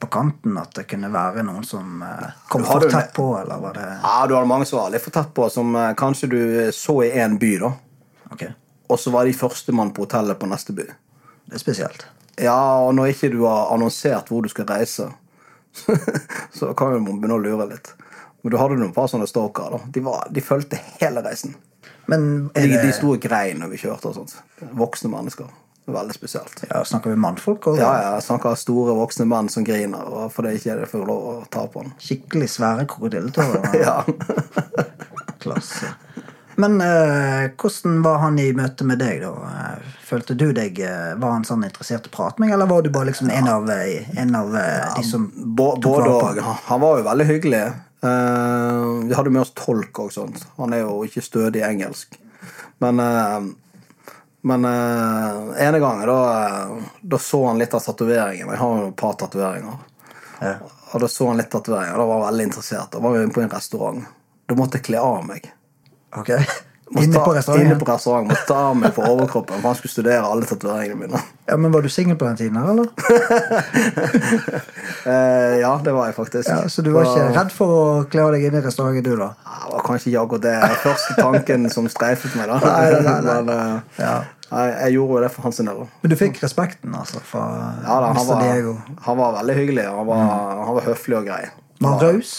[0.00, 0.58] på kanten?
[0.60, 4.26] At det kunne være noen som eh, kom for tett på, eller var det Ja,
[4.28, 6.40] du hadde mange som var litt for tett på, som eh, kanskje du
[6.76, 7.70] så i én by, da.
[8.30, 8.44] Ok,
[8.90, 10.84] Og så var de førstemann på hotellet på neste by.
[11.46, 12.06] det er spesielt.
[12.40, 15.08] Ja, og når ikke du har annonsert hvor du skal reise,
[16.58, 17.92] så kan jo man begynne å lure litt.
[18.42, 19.76] Men du hadde noen par sånne stalkere.
[19.76, 19.90] da.
[19.92, 21.56] De, var, de fulgte hele reisen.
[22.08, 24.08] Men er De, det, de sto og grein når vi kjørte.
[24.10, 24.36] og sånt.
[24.78, 25.50] Voksne mennesker.
[25.94, 26.62] Veldig spesielt.
[26.70, 27.66] ja, snakker vi mannfolk?
[27.72, 27.80] Også?
[27.82, 31.26] Ja, ja, jeg snakker store voksne menn som griner og fordi ikke det får lov
[31.30, 31.94] å ta på den.
[32.02, 33.74] Skikkelig svære krokodilletårer?
[33.80, 34.04] Ja.
[35.42, 35.94] Klasse.
[36.60, 39.30] Men eh, hvordan var han i møte med deg, da?
[39.48, 42.68] Eh, Følte du deg eh, Var han sånn interessert i å prate med deg, eller
[42.68, 46.42] var du bare liksom en av, eh, en av ja, de som Både òg.
[46.66, 47.62] Han var jo veldig hyggelig.
[48.00, 50.40] Uh, vi hadde med oss tolk og sånt.
[50.56, 52.16] Han er jo ikke stødig i engelsk.
[52.80, 53.40] Men eh,
[54.40, 58.48] men eh, ene gangen da, eh, da så han litt av tatoveringen.
[58.48, 59.82] Jeg har jo et par tatoveringer.
[60.40, 60.54] Ja.
[60.92, 61.98] Og da så han litt tatoveringer.
[61.98, 62.90] Da var han veldig interessert.
[62.92, 64.08] Da var vi på en restaurant.
[64.48, 65.50] Da måtte jeg kle av meg.
[66.16, 66.32] Ok?
[66.90, 67.78] Inne på på Inne restauranten?
[67.78, 68.28] på restauranten.
[68.32, 71.20] Måtte ta av meg på overkroppen, for han skulle studere alle tatoveringene mine.
[71.46, 72.88] Ja, men Var du singel på den tiden, her, eller?
[75.06, 76.48] Eh, ja, det var jeg faktisk.
[76.50, 79.30] Ja, Så du var ikke redd for å kle deg inn i restauranten, du, da?
[79.38, 82.50] Det var kanskje ikke akkurat det første tanken som streifet meg.
[82.50, 82.58] da.
[82.66, 83.38] Nei, nei, nei.
[83.46, 84.12] Men, eh, Ja.
[84.82, 85.80] jeg gjorde jo det for hans del.
[86.02, 87.46] Men du fikk respekten, altså, fra
[87.86, 88.42] Ja, da, han, Mr.
[88.44, 88.74] Diego?
[88.74, 89.86] var, han var veldig hyggelig.
[89.94, 90.24] Han var,
[90.66, 91.42] han var høflig og grei.
[91.80, 92.34] Var han raus?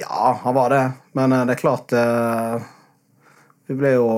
[0.00, 0.82] Ja, han var det.
[1.14, 2.68] Men eh, det er klart eh,
[3.70, 4.08] vi ble jo,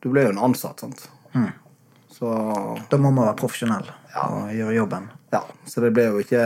[0.00, 1.06] Du ble jo en ansatt, sant.
[1.34, 1.50] Mm.
[2.16, 2.30] Så
[2.88, 5.10] Da må man være profesjonell og gjøre jobben.
[5.34, 6.40] ja, så det ble jo ikke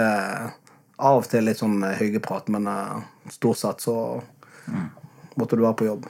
[0.98, 2.96] Av og til litt sånn hyggeprat, men eh,
[3.30, 3.94] stort sett så
[5.38, 6.08] måtte du være på jobb.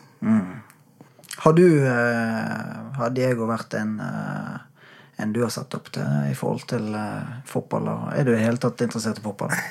[1.44, 3.92] Har du eh, Har Diego vært en
[5.20, 7.88] enn du har satt opp til i forhold til uh, fotball?
[8.16, 9.54] Er du i hele tatt interessert i fotball?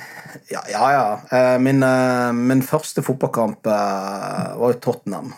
[0.54, 0.84] Ja, ja.
[0.94, 1.06] ja.
[1.34, 5.32] Uh, Min, uh, min første fotballkamp eh, var jo Tottenham,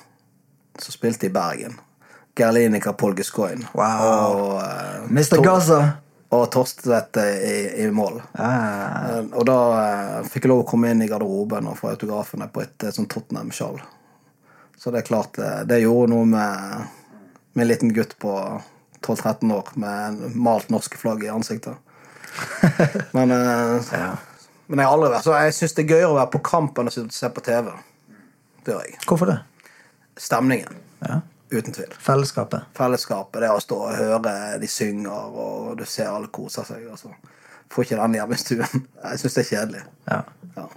[0.83, 1.77] som spilte i Bergen.
[2.37, 3.67] Gerlinica Paul Gascoigne.
[3.75, 4.05] Wow.
[4.37, 5.35] Og, uh, Mr.
[5.37, 5.81] Tor- Gaza!
[6.31, 8.21] Og Torstvedt eh, i, i mål.
[8.39, 11.89] Ah, Uh, Og da uh, fikk jeg lov å komme inn i garderoben og få
[11.91, 13.81] autografene på et eh, sånn Tottenham-sjal.
[14.79, 16.87] Så det er klart, eh, det gjorde noe med,
[17.53, 18.31] med en liten gutt på
[19.03, 21.75] 12-13 år med en malt norske flagg i ansiktet.
[23.17, 24.13] Men, eh, ja.
[24.71, 26.77] men jeg har aldri vært så jeg syns det er gøyere å være på kamp
[26.79, 27.73] enn å se på TV.
[28.63, 28.99] Det gjør jeg.
[29.09, 29.39] Hvorfor det?
[30.17, 30.79] Stemningen.
[30.99, 31.21] Ja.
[31.51, 31.93] Uten tvil.
[31.99, 32.69] Fellesskapet.
[32.77, 36.85] Fellesskapet, det å stå og høre de synger, og du ser alle koser seg.
[36.91, 37.11] Og så
[37.71, 38.85] får ikke den hjemme i stuen.
[39.03, 39.81] Jeg syns det er kjedelig.
[40.11, 40.21] Ja.
[40.55, 40.67] Ja.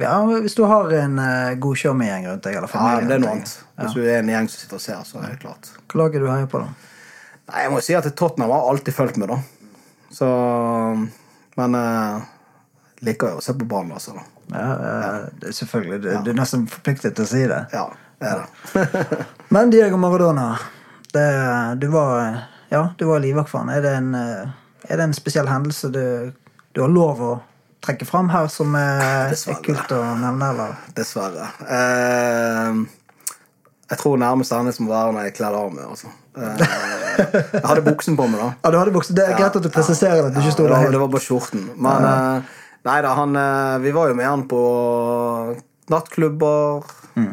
[0.00, 3.34] Ja, hvis du har en uh, god showmegjeng rundt deg, eller Ja, det er noe
[3.36, 3.52] annet.
[3.80, 5.68] Hvis du er en gjeng som sitter og ser, så er det klart.
[5.92, 6.92] Hva lag er du heier på, da?
[7.52, 9.40] Nei, Jeg må si at Tottenham har alltid fulgt med, da.
[10.12, 10.28] Så
[11.60, 12.24] Men uh,
[13.04, 14.16] liker jo å se på banen, altså.
[14.16, 14.28] da.
[14.52, 15.98] Ja, eh, selvfølgelig.
[16.02, 17.60] Du, du er nesten forpliktet til å si det.
[17.72, 17.86] Ja,
[18.28, 18.44] er.
[19.54, 20.50] Men Diego Maradona,
[21.12, 21.26] det,
[21.82, 22.38] du var
[22.72, 23.68] Ja, du var livvakt han.
[23.68, 26.32] Er det en, er det en spesiell hendelse du,
[26.72, 27.32] du har lov å
[27.82, 30.48] trekke fram her, som er, er kult å nevne?
[30.54, 30.76] eller?
[30.96, 31.48] Dessverre.
[31.66, 32.78] Eh,
[33.92, 35.84] jeg tror nærmest hendelse som være når jeg kledde av meg.
[35.90, 36.12] Altså.
[36.38, 36.62] Eh,
[37.58, 38.48] jeg hadde buksen på meg, da.
[38.62, 39.18] Ja, du hadde buksen.
[39.18, 41.12] Det er greit at du presiserer at du ikke sto det, der var, det var
[41.12, 41.66] bare skjorten.
[41.76, 42.54] Men eh,
[42.88, 44.62] nei da, han eh, Vi var jo med han på
[45.92, 46.86] nattklubber.
[47.20, 47.32] eh,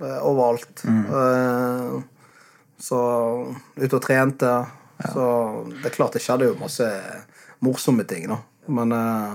[0.00, 0.84] overalt.
[0.84, 2.02] Mm.
[2.80, 3.00] så
[3.76, 4.52] ute og trente.
[5.12, 5.24] Så
[5.80, 6.86] det er klart det skjedde jo masse
[7.64, 8.38] morsomme ting, da.
[8.66, 9.32] Men eh,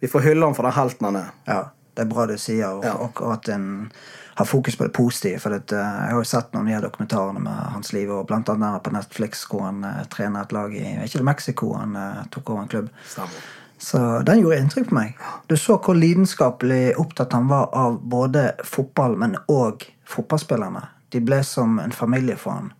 [0.00, 1.34] vi får hylle han for den helten han er.
[1.48, 1.60] Ja,
[1.94, 2.94] det er bra du sier, og, Ja.
[2.94, 3.90] og, og at en
[4.38, 5.40] har fokus på det positive.
[5.42, 8.82] For eh, jeg har jo sett noen av dokumentarene med hans liv, og blant annet
[8.82, 11.72] på Netflix hvor han uh, trener et lag i ikke det Mexico.
[11.78, 12.92] Han uh, tok over en klubb.
[13.06, 13.46] Stemmer.
[13.78, 15.18] Så den gjorde inntrykk på meg.
[15.46, 20.84] Du så hvor lidenskapelig opptatt han var av både fotball, men òg fotballspillerne.
[21.12, 22.72] De ble som en familie for han.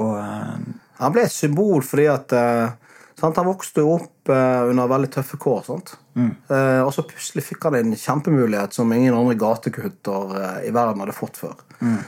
[0.00, 0.56] Og uh,
[1.00, 2.72] Han ble et symbol fordi at uh,
[3.18, 5.70] sant, Han vokste jo opp uh, under veldig tøffe kår.
[6.14, 11.16] Eh, og så plutselig fikk han en kjempemulighet som ingen andre gatekutter i verden hadde
[11.16, 11.56] fått før.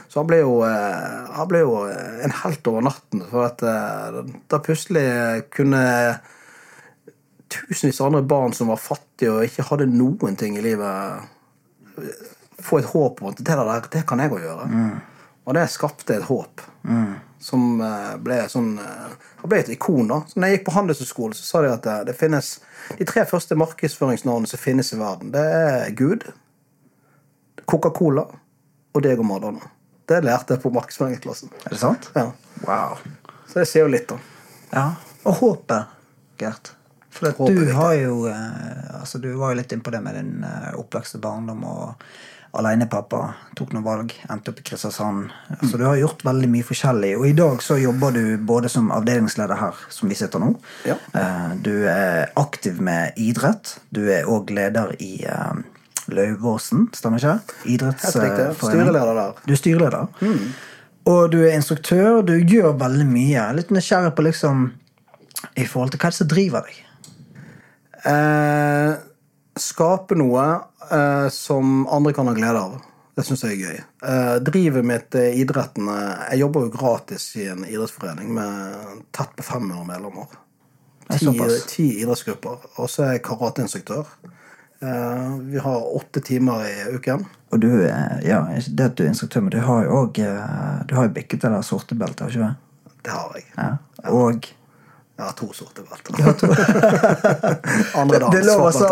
[0.07, 3.25] Så han ble, jo, han ble jo en helt over natten.
[3.27, 5.03] For at da plutselig
[5.53, 5.83] kunne
[7.51, 11.27] tusenvis av andre barn som var fattige og ikke hadde noen ting i livet,
[12.63, 14.67] få et håp om at det der, det kan jeg òg gjøre.
[15.47, 16.63] Og det skapte et håp.
[17.39, 19.11] Som eh, ble sånn eh,
[19.43, 20.07] Han ble et ikon.
[20.09, 20.23] da.
[20.25, 22.49] Så når jeg gikk på Handelshøyskolen, så sa de at det, det finnes
[22.97, 25.29] de tre første markedsføringsnavnene som finnes i verden.
[25.35, 26.25] Det er Gud,
[27.69, 28.25] Coca-Cola
[28.97, 29.69] og deg og Madonna.
[30.09, 31.53] Det lærte jeg på markedsføringsklassen.
[31.67, 32.09] Er det sant?
[32.15, 32.31] Ja.
[32.65, 32.97] Wow.
[33.45, 34.17] Så det sier jo litt, da.
[34.71, 34.87] Ja.
[35.27, 35.93] Og håpet,
[36.41, 36.73] Gert.
[37.17, 40.73] For du har jo eh, altså Du var jo litt innpå det med din eh,
[40.77, 42.03] oppvekste barndom og
[42.59, 43.19] alenepappa.
[43.57, 45.29] Tok noen valg, endte opp i Kristiansand.
[45.69, 47.11] Så du har gjort veldig mye forskjellig.
[47.19, 50.53] Og i dag så jobber du både som avdelingsleder her, som vi sitter nå.
[50.87, 50.97] Ja.
[51.13, 53.77] Eh, Du er aktiv med idrett.
[53.93, 55.53] Du er òg leder i eh,
[56.07, 57.55] Lauvåsen, stemmer ikke?
[57.75, 58.55] Idrettsforening.
[58.61, 59.33] Styreleder der.
[59.45, 60.07] Du er styreleder.
[61.07, 62.21] Og du er instruktør.
[62.27, 63.47] Du gjør veldig mye.
[63.57, 64.67] Litt nysgjerrig på liksom
[65.57, 66.83] i forhold til hva det er som driver deg.
[68.07, 68.93] Eh,
[69.59, 70.45] skape noe
[70.91, 72.77] eh, som andre kan ha glede av.
[73.17, 73.77] Det syns jeg er gøy.
[74.11, 79.31] Eh, drivet mitt er idretten eh, Jeg jobber jo gratis i en idrettsforening med tett
[79.33, 80.35] på 500 medlemmer.
[81.07, 82.67] Er Ti, ti idrettsgrupper.
[82.77, 84.11] Og så er jeg karateinstruktør.
[84.85, 87.25] Eh, vi har åtte timer i uken.
[87.49, 90.21] Og du er, ja, det at du er instruktør, men du har jo òg
[90.85, 92.93] Du har jo bikket det der sorte beltet, har ikke du?
[93.07, 93.47] Det har jeg.
[93.55, 93.69] Ja.
[94.11, 94.49] Og
[95.17, 96.13] Har to sorte belter.
[98.01, 98.89] Andre dag, det er lov å så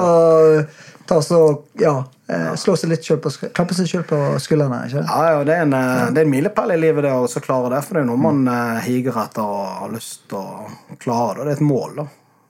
[1.06, 5.04] ta så Ja, eh, slå seg litt selv på Klappe seg sjøl på skuldrene, ikke
[5.04, 7.76] Ja, ja, det er en, eh, det er en milepæl i livet det å klare
[7.76, 7.84] det.
[7.86, 11.40] For det er noe man eh, higer etter og har lyst til å klare.
[11.40, 11.46] Det.
[11.46, 12.08] det er et mål, da.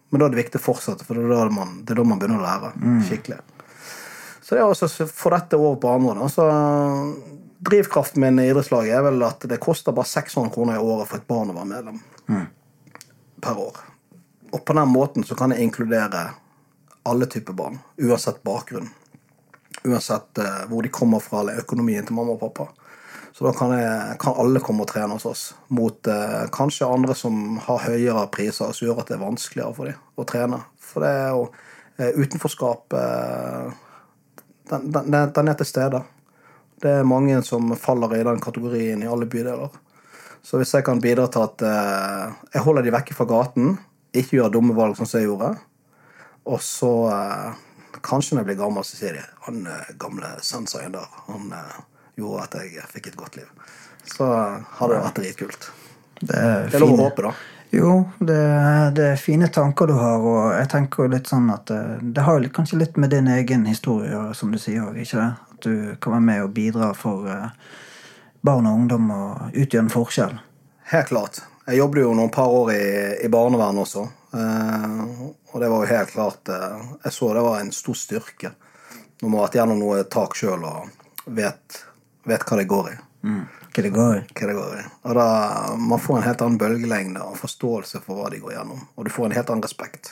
[0.09, 2.21] Men da er det viktig å fortsette, for det er da man, er da man
[2.21, 3.41] begynner å lære skikkelig.
[4.45, 6.19] Så det er også å få dette over på andre.
[6.21, 6.29] Da.
[6.31, 10.85] Så eh, drivkraften min i idrettslaget er vel at det koster bare 600 kroner i
[10.85, 11.99] året for et barn å være medlem.
[13.45, 13.77] Per år.
[14.51, 16.31] Og på den måten så kan jeg inkludere
[17.05, 18.88] alle typer barn, uansett bakgrunn.
[19.84, 22.65] Uansett uh, hvor de kommer fra, eller økonomien til mamma og pappa.
[23.36, 25.43] Så da kan, jeg, kan alle komme og trene hos oss.
[25.69, 29.91] Mot uh, kanskje andre som har høyere priser, som gjør at det er vanskeligere for
[29.91, 30.62] dem å trene.
[30.81, 32.97] For det er jo uh, utenforskap
[34.71, 36.01] den, den den er til stede.
[36.81, 39.69] Det er mange som faller i den kategorien i alle bydeler.
[40.45, 43.79] Så hvis jeg kan bidra til at eh, jeg holder de vekke fra gaten,
[44.15, 45.55] ikke gjør dumme valg som jeg gjorde,
[46.45, 47.63] og så eh,
[48.05, 51.77] Kanskje når jeg blir gammel, så sier de han eh, gamle sensoren der, han eh,
[52.19, 53.47] gjorde at jeg fikk et godt liv.
[54.05, 55.69] Så hadde det vært dritkult.
[56.19, 57.31] Det er, Det er lov å håpe, da.
[57.75, 58.38] Jo, det,
[58.95, 62.27] det er fine tanker du har, og jeg tenker jo litt sånn at eh, det
[62.27, 65.31] har kanskje litt med din egen historie som du sier òg, ikke det?
[65.55, 67.49] At du kan være med og bidra for eh,
[68.45, 70.38] barn og ungdom og utgjør en forskjell.
[70.91, 71.41] Helt klart.
[71.65, 72.86] Jeg jobbet jo noen par år i,
[73.25, 74.05] i barnevern også.
[74.38, 78.51] Eh, og det var jo helt klart eh, Jeg så det var en stor styrke
[79.21, 81.77] når man har vært gjennom noe tak sjøl og vet,
[82.27, 82.95] vet hva det går i.
[83.25, 84.23] Hva det går i.
[84.36, 84.84] Hva det går i.
[85.08, 85.27] Og da,
[85.79, 88.84] Man får en helt annen bølgelengde og forståelse for hva de går gjennom.
[88.95, 90.12] Og du får en helt annen respekt.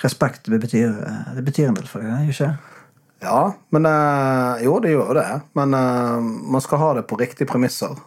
[0.00, 2.54] Respekt det betyr, eh, det betyr en del for deg, ikke
[3.20, 5.40] Ja, men eh, Jo, det gjør det.
[5.52, 6.20] Men eh,
[6.52, 7.98] man skal ha det på riktige premisser.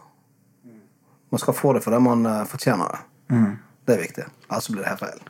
[1.30, 3.04] Man skal få det fordi man eh, fortjener det.
[3.86, 4.24] Det er viktig.
[4.50, 5.22] Ellers blir det helt feil.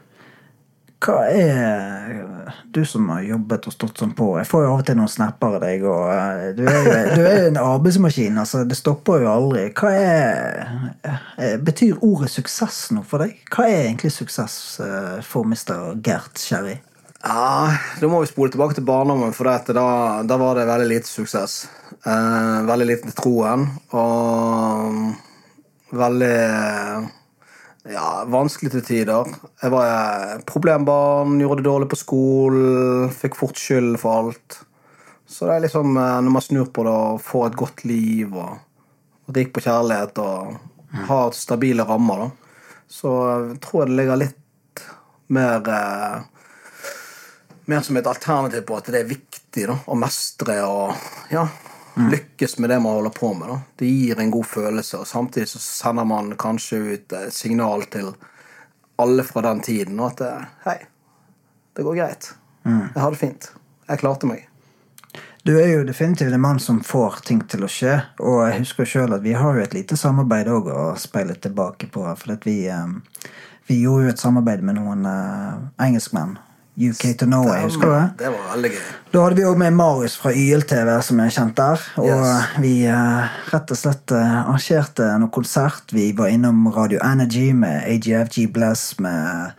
[1.04, 4.86] Hva er Du som har jobbet og stått sånn på Jeg får jo av og
[4.88, 8.38] til noen snapper av deg, og du er du er jo en arbeidsmaskin.
[8.40, 9.66] altså Det stopper jo aldri.
[9.76, 13.36] Hva er Betyr ordet suksess noe for deg?
[13.52, 14.56] Hva er egentlig suksess
[15.28, 15.92] for Mr.
[16.00, 16.78] Gert Sherry?
[17.24, 20.88] Ja, Da må vi spole tilbake til barndommen, for dette, da, da var det veldig
[20.90, 21.64] lite suksess.
[22.04, 23.64] Eh, veldig lite troen.
[23.96, 25.14] Og
[25.96, 26.34] veldig
[27.94, 29.32] ja, vanskelig til tider.
[29.62, 34.60] Jeg var eh, problembarn, gjorde det dårlig på skolen, fikk fort skyld for alt.
[35.24, 38.36] Så det er liksom, eh, når man snur på det og får et godt liv
[38.36, 38.60] og,
[39.24, 40.60] og rik på kjærlighet og
[41.08, 43.16] har stabile rammer, da, så
[43.48, 44.84] jeg tror jeg det ligger litt
[45.32, 46.22] mer eh,
[47.70, 51.46] mer som et alternativ på at det er viktig da, å mestre og ja,
[52.10, 53.48] lykkes med det man holder på med.
[53.48, 53.58] Da.
[53.80, 58.14] Det gir en god følelse, og samtidig så sender man kanskje ut et signal til
[59.00, 60.78] alle fra den tiden at eh, hei,
[61.74, 62.34] det går greit.
[62.64, 63.50] Jeg har det fint.
[63.88, 64.46] Jeg klarte meg.
[65.44, 67.98] Du er jo definitivt en mann som får ting til å skje.
[68.24, 71.90] Og jeg husker sjøl at vi har jo et lite samarbeid òg å speile tilbake
[71.92, 72.06] på.
[72.16, 73.20] For vi, eh,
[73.68, 76.38] vi gjorde jo et samarbeid med noen eh, engelskmenn.
[76.76, 78.08] UK to Norway, husker du det?
[78.18, 78.86] Det var veldig gøy.
[79.14, 81.84] Da hadde vi òg med Marius fra YLTV, som er kjent der.
[82.02, 82.48] Og Yes.
[82.58, 85.94] vi eh, rett og slett eh, arrangerte noen konsert.
[85.94, 89.52] Vi var innom Radio Energy med AGFG Bless, med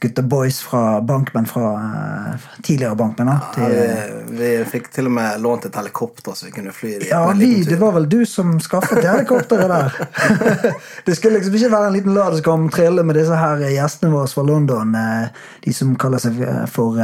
[0.00, 3.28] gutta boys fra bankmenn fra eh, tidligere bankmenn.
[3.56, 7.08] Ja, vi, vi fikk til og med lånt et helikopter så vi kunne fly dit
[7.10, 9.98] Ja, vi, det var vel du som skaffet det helikopteret der.
[11.06, 14.12] det skulle liksom ikke være en liten lad som kom trille med disse her gjestene
[14.14, 14.94] våre fra London.
[14.94, 15.28] eh,
[15.66, 16.38] De som kaller seg
[16.72, 16.98] for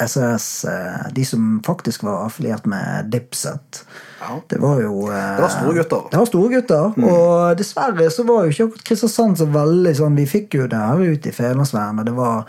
[0.00, 0.48] SRS.
[0.64, 3.84] Eh, De som faktisk var affiliert med Dipset.
[4.20, 4.38] Ja.
[4.48, 6.06] Det var jo eh, Det var store gutter.
[6.10, 10.28] Det var store gutter, Og dessverre så var jo ikke Kristiansand så veldig sånn Vi
[10.30, 12.48] fikk jo det her ute i Fedlandsveien, og det var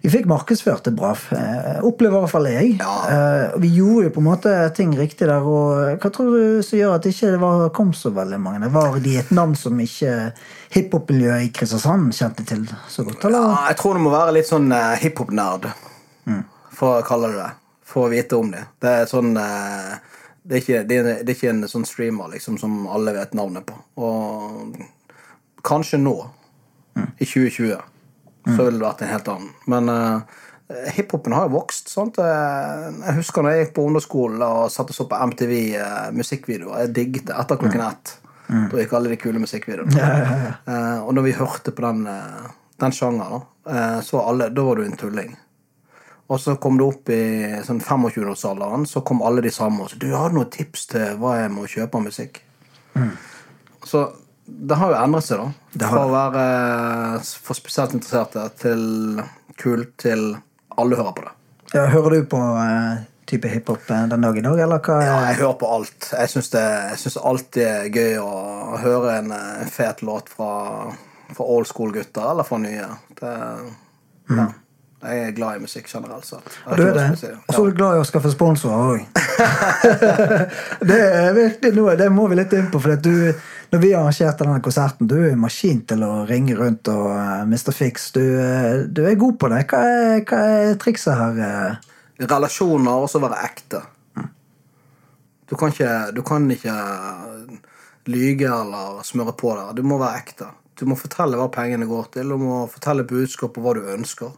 [0.00, 2.76] vi fikk markedsført det bra, eh, opplever i hvert fall jeg.
[2.78, 2.92] Ja.
[3.10, 5.42] Eh, vi gjorde jo på en måte ting riktig der.
[5.42, 8.60] og Hva tror du som gjør at ikke det var, kom så veldig mange?
[8.62, 10.32] Det Var de et navn som ikke
[10.76, 13.24] hiphop-miljøet i Kristiansand kjente til så godt?
[13.24, 13.50] eller?
[13.50, 15.72] Ja, jeg tror det må være litt sånn uh, hiphop-nerd,
[16.78, 17.50] for å kalle det det.
[17.88, 18.62] For å vite om det.
[18.78, 19.96] Det er sånn eh,
[20.48, 23.36] det, er ikke, det, er, det er ikke en sånn streamer liksom, som alle vet
[23.36, 23.76] navnet på.
[24.00, 24.78] Og
[25.68, 26.16] kanskje nå,
[27.20, 27.74] i 2020,
[28.48, 29.50] så ville det vært en helt annen.
[29.68, 30.38] Men uh,
[30.96, 31.90] hiphopen har jo vokst.
[31.92, 32.16] sant?
[32.22, 36.08] Eh, Jeg husker når jeg gikk på ungdomsskolen og satte oss opp på MTV uh,
[36.16, 36.86] musikkvideoer.
[36.86, 38.14] Jeg digget det etter klokken ett.
[38.48, 40.06] Da gikk alle de kule musikkvideoene.
[40.64, 42.46] Eh, og når vi hørte på den, eh,
[42.80, 45.34] den sjangeren, eh, så var alle, da var du en tulling.
[46.28, 47.22] Og så kom det opp i
[47.64, 51.38] sånn 25-årsalderen, så kom alle de samme og sa du har noen tips til hva
[51.38, 52.42] jeg må kjøpe av musikk.
[53.88, 54.02] Så
[54.44, 55.86] det har jo endret seg, da.
[55.88, 56.44] har Fra å være
[57.44, 58.84] for spesielt interesserte til
[59.60, 60.30] kult til
[60.78, 61.34] alle hører på det.
[61.74, 65.00] Ja, hører du på uh, type hiphop eh, den dag i dag, eller hva?
[65.04, 66.12] Ja, jeg hører på alt.
[66.12, 70.52] Jeg syns alltid er gøy å høre en eh, fet låt fra,
[71.34, 72.88] fra old school-gutter eller fra nye.
[73.20, 73.34] Det,
[74.32, 74.48] ja.
[74.98, 76.40] Jeg er glad i musikk generelt Så.
[76.74, 77.04] Du er det?
[77.12, 79.20] Og så er du glad i å skaffe sponsorer òg.
[80.90, 82.80] det er virkelig noe, det må vi litt inn på.
[82.82, 83.12] For du,
[83.70, 87.70] når vi arrangerte denne konserten, du er maskin til å ringe rundt og uh, Mr.
[87.76, 88.10] Fix.
[88.16, 89.62] Du, eh, du er god på det.
[89.70, 91.44] Hva er, hva er trikset her?
[91.46, 91.94] eh?
[92.18, 93.82] relasjoner og så være ekte.
[95.48, 96.74] Du kan ikke, du kan ikke
[98.10, 99.76] lyge eller smøre på der.
[99.78, 100.50] Du må være ekte.
[100.78, 104.34] Du må fortelle hva pengene går til, du må fortelle budskap og hva du ønsker.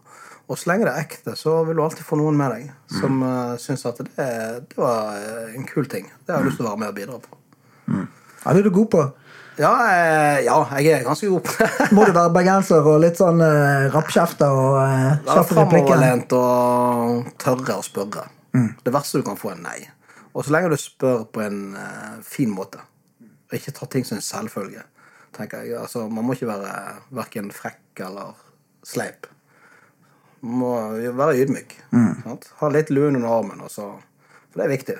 [0.51, 3.21] Og så lenge det er ekte, så vil du alltid få noen med deg som
[3.23, 6.09] uh, syns at det, det var eh, en kul ting.
[6.27, 7.39] Det har jeg lyst til å være med og bidra på.
[8.41, 9.05] Det er du god på.
[9.61, 11.71] Ja, eh, ja jeg er ganske god på det.
[11.95, 15.95] Må du være bergenser og litt sånn eh, rappkjefter og eh, kjappe replikker?
[15.95, 18.29] framoverlent og tørre å spørre.
[18.51, 19.81] Det verste du kan få, er nei.
[20.35, 22.81] Og så lenge du spør på en eh, fin måte,
[23.21, 24.87] og ikke tar ting som en selvfølge,
[25.37, 25.77] tenker jeg.
[25.79, 26.73] Altså, man må ikke være
[27.21, 28.39] verken frekk eller
[28.87, 29.29] sleip.
[30.43, 31.75] Må være ydmyk.
[32.25, 32.47] Sant?
[32.61, 33.87] Ha litt luen under armen, Også.
[34.51, 34.95] for det er viktig.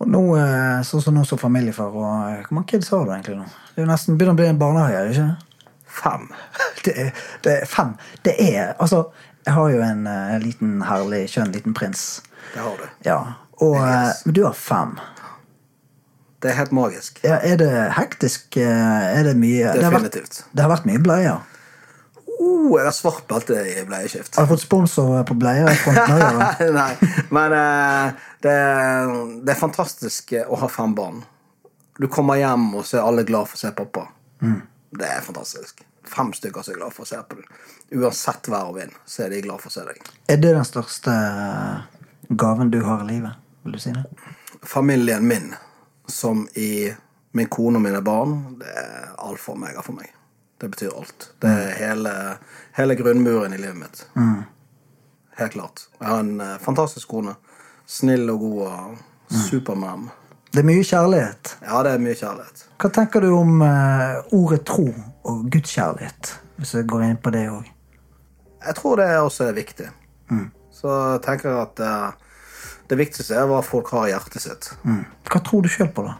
[0.00, 3.10] Og nå, eh, sånn som nå som familiefar, og eh, hvor mange kids har du
[3.12, 3.44] egentlig nå?
[3.74, 5.66] Det er jo nesten begynner å bli en barnehage, er det ikke?
[6.00, 6.28] Fem.
[6.86, 7.10] Det er,
[7.44, 7.90] det er fem.
[8.24, 9.02] Det er Altså,
[9.44, 12.22] jeg har jo en eh, liten herlig, skjønn liten prins.
[12.54, 12.86] Det har du.
[13.04, 13.18] Ja.
[13.60, 14.22] Og Yes.
[14.24, 14.94] Men du har fem.
[16.40, 17.20] Det er helt magisk.
[17.26, 18.56] Ja, er det hektisk?
[18.56, 20.44] Er det mye det har, vært, Definitivt.
[20.56, 21.42] det har vært mye bleier.
[22.40, 24.36] Oh, jeg har svart belte i bleieskift.
[24.38, 26.62] Har du fått sponsor på bleiefronten òg.
[26.78, 26.92] Nei,
[27.36, 28.54] men eh, det,
[29.44, 31.20] det er fantastisk å ha fem barn.
[32.00, 34.06] Du kommer hjem, og så er alle glad for å se pappa.
[34.90, 35.82] Det er fantastisk.
[36.08, 37.50] Fem stykker som er glad for å se på deg.
[38.00, 40.00] Uansett vær og vind, så er de glad for å se deg.
[40.32, 41.16] Er det den største
[42.30, 43.36] gaven du har i livet?
[43.66, 44.06] Vil du si det?
[44.64, 45.52] Familien min,
[46.08, 46.88] som i
[47.36, 50.08] min kone og mine barn, det er alfa og mega for meg.
[50.60, 51.30] Det betyr alt.
[51.40, 52.14] Det er hele,
[52.76, 54.02] hele grunnmuren i livet mitt.
[55.40, 55.86] Helt klart.
[56.00, 57.32] Jeg har en eh, fantastisk kone.
[57.88, 58.98] Snill og god og
[59.46, 60.10] supermam.
[60.52, 61.54] Det er mye kjærlighet.
[61.64, 62.66] Ja, det er mye kjærlighet.
[62.82, 66.34] Hva tenker du om eh, ordet tro og gudskjærlighet?
[66.60, 67.70] Hvis jeg går inn på det òg.
[68.66, 69.88] Jeg tror det også er viktig.
[70.80, 72.10] Så jeg tenker at eh,
[72.90, 74.72] det viktigste er hva folk har i hjertet sitt.
[74.84, 75.04] Mm.
[75.30, 76.18] Hva tror du sjøl på, da?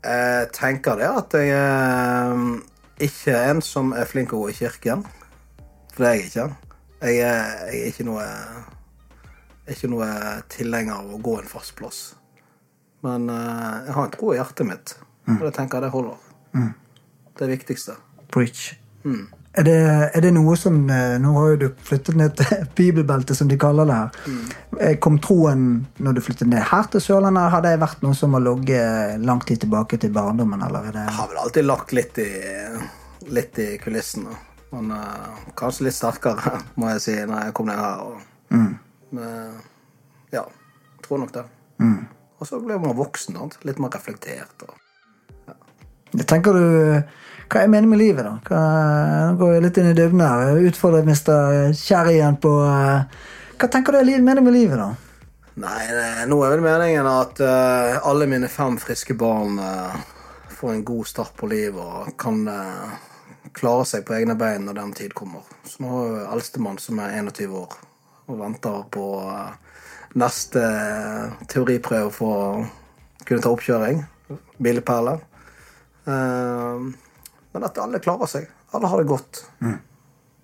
[0.00, 2.38] Jeg tenker det at jeg
[3.06, 5.04] ikke en som er flink til å gå i kirken.
[5.94, 6.46] For det er jeg ikke.
[7.00, 8.26] Jeg er, jeg er ikke noe
[9.70, 10.08] ikke noe
[10.50, 12.00] tilhenger av å gå en fast plass.
[13.06, 14.94] Men uh, jeg har en tro i hjertet mitt,
[15.38, 16.24] og det tenker jeg det holder.
[16.58, 16.72] Er
[17.40, 17.96] det viktigste.
[18.34, 18.72] Preach.
[19.50, 19.78] Er, det,
[20.14, 23.58] er det noe som eh, Nå har jo du flyttet ned til bibelbeltet, som de
[23.58, 24.20] kaller det her.
[24.26, 24.98] Mm.
[25.02, 25.64] Kom troen
[25.98, 27.50] når du flyttet ned her til Sørlandet?
[27.54, 30.62] Har det vært noe som har ligget lang tid tilbake til barndommen?
[30.66, 32.30] Eller er det Jeg har vel alltid lagt litt i,
[33.34, 34.38] litt i kulissene.
[34.70, 38.06] Men uh, kanskje litt sterkere, må jeg si, når jeg kom ned her.
[38.06, 38.22] Og,
[39.10, 39.24] Men,
[40.30, 40.44] ja,
[41.02, 41.42] tror nok det.
[42.38, 43.34] Og så blir man voksen.
[43.66, 44.62] Litt mer reflektert.
[44.62, 45.56] Og,
[46.14, 47.02] Jeg tenker du
[47.50, 48.36] Hva er meningen med livet, da?
[48.46, 48.62] Hva,
[49.30, 50.44] nå går jeg litt inn i dybden her.
[50.54, 53.20] Jeg Utfordrer mister Kjerry igjen på eh,
[53.58, 54.90] Hva tenker du er meningen med livet, da?
[55.60, 59.98] Nei, det, nå er vel meningen at uh, alle mine fem friske barn uh,
[60.54, 62.94] får en god start på livet og kan uh,
[63.56, 65.44] klare seg på egne bein når den tid kommer.
[65.66, 67.76] Så nå har jo eldstemann som er 21 år
[68.30, 69.78] og venter på eh,
[70.20, 74.04] neste eh, teoriprøve for å kunne ta oppkjøring.
[74.62, 75.16] Bilperle.
[76.06, 76.84] Eh,
[77.52, 78.48] men at alle klarer seg.
[78.76, 79.44] Alle har det godt.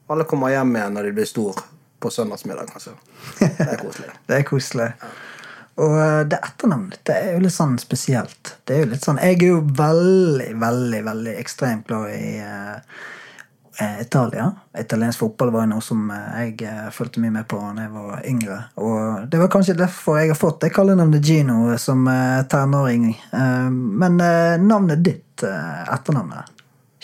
[0.06, 1.58] Alle kommer hjem igjen når de blir stor
[2.00, 2.90] på søndagsmiddag, Altså.
[3.38, 4.10] Det er koselig.
[4.26, 4.90] Det er koselig.
[5.76, 8.54] Og eh, det etternavnet det er jo litt sånn spesielt.
[8.64, 12.78] Det er jo litt sånn, Jeg er jo veldig, veldig veldig ekstremt glad i eh,
[13.84, 14.48] eh, Italia.
[14.78, 17.92] Italiensk fotball var jo noe som eh, jeg eh, fulgte mye med på da jeg
[17.92, 18.58] var yngre.
[18.80, 23.10] Og det var kanskje derfor jeg har fått det kallenavnet Gino som eh, tenåring.
[23.12, 24.20] Eh, men
[24.64, 25.44] navnet ditt,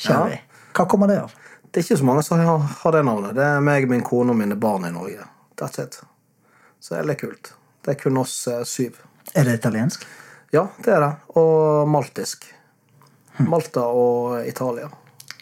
[0.03, 1.35] etternavnet, Sherry, hva kommer det av?
[1.73, 3.37] Det er ikke så mange som har, har det navnet.
[3.37, 5.25] Det er meg, min kone og mine barn i Norge.
[5.57, 6.01] That's it.
[6.81, 7.55] Så det er litt kult.
[7.85, 8.99] Det er kun oss eh, syv.
[9.33, 10.05] Er det italiensk?
[10.53, 11.13] Ja, det er det.
[11.41, 12.45] Og maltisk.
[13.49, 14.91] Malta og Italia.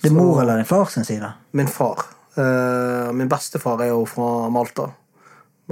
[0.00, 1.32] Det er mor eller din far sin side?
[1.58, 2.04] Min far.
[2.38, 4.86] Eh, min bestefar er jo fra Malta.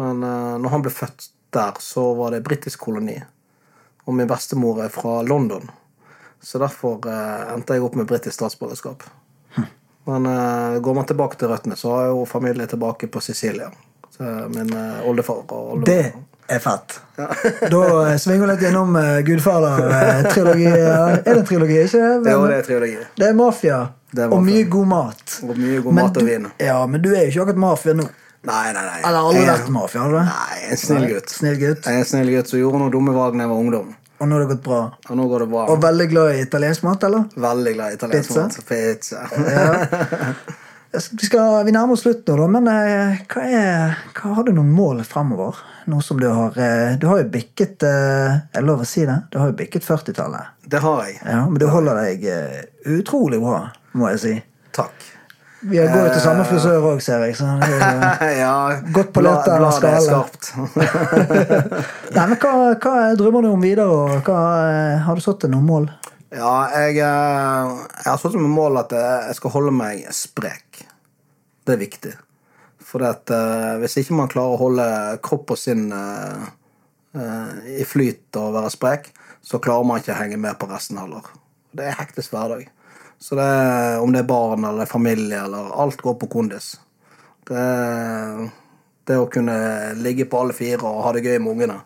[0.01, 3.17] Men eh, når han ble født der, så var det britisk koloni.
[4.09, 5.71] Og min bestemor er fra London.
[6.43, 9.05] Så derfor eh, endte jeg opp med britisk statsborgerskap.
[10.09, 13.69] Men eh, går man tilbake til røttene, så har jeg jo familie tilbake på Sicilia.
[14.17, 14.25] Så
[14.55, 15.85] min eh, oldefar og oldefar.
[15.85, 17.01] Det er fett.
[17.75, 20.65] da eh, svinger vi litt gjennom uh, Gudfader-trilogi.
[20.73, 22.33] er det en trilogi, ikke det?
[22.33, 22.97] Jo, det er trilogi.
[23.21, 23.83] Det er mafia.
[24.31, 25.37] Og mye god mat.
[25.45, 26.49] Og mye god mat og du, vin.
[26.71, 28.09] Ja, Men du er jo ikke akkurat mafia nå.
[28.49, 28.99] Nei, nei, nei.
[29.03, 30.09] Eller aldri vært mafia?
[30.09, 30.21] du?
[30.25, 31.37] Nei, en snill gutt.
[31.37, 31.85] Snill gutt.
[31.85, 33.93] Jeg er en snill gutt som gjorde noen dumme valg da jeg var ungdom.
[34.19, 34.81] Og nå har det gått bra.
[35.09, 35.67] Og nå går det bra.
[35.73, 37.29] Og veldig glad i italiensk mat, eller?
[37.39, 38.43] Veldig glad i italiensk Pizza?
[38.43, 38.57] mat.
[38.69, 39.21] Pizza.
[40.89, 44.71] Vi, skal, vi nærmer oss slutten nå, men eh, hva, er, hva har du noen
[44.73, 45.59] mål fremover?
[45.93, 49.05] Noe som du har eh, Du har jo bikket eh, Er det lov å si
[49.05, 49.19] det?
[49.29, 50.55] Du har jo bikket 40-tallet.
[50.65, 51.19] Det har jeg.
[51.29, 52.25] Ja, men du holder deg
[52.89, 53.67] utrolig bra,
[54.01, 54.35] må jeg si.
[54.81, 55.18] Takk.
[55.61, 57.35] Vi har går jo til samme frisør òg, ser jeg.
[57.39, 58.53] Så det er, ja,
[58.95, 60.53] Godt på lett eller er skarpt.
[62.15, 64.39] Nei, men hva, hva drømmer du om videre, og hva,
[64.69, 65.91] eh, har du satt deg noen mål?
[66.29, 70.85] ja, jeg, eh, jeg har satt meg mål at jeg skal holde meg sprek.
[71.65, 72.15] Det er viktig.
[72.89, 74.87] For at, eh, hvis ikke man klarer å holde
[75.25, 76.47] kropp og sinn eh,
[77.19, 77.51] eh,
[77.83, 79.11] i flyt og være sprek,
[79.45, 81.27] så klarer man ikke å henge med på resten heller.
[81.77, 82.69] Det er hektisk hverdag.
[83.21, 86.77] Så det, om det er barn eller familie eller alt går på kondis.
[87.49, 87.65] Det,
[89.09, 89.59] det å kunne
[89.99, 91.81] ligge på alle fire og ha det gøy med ungene.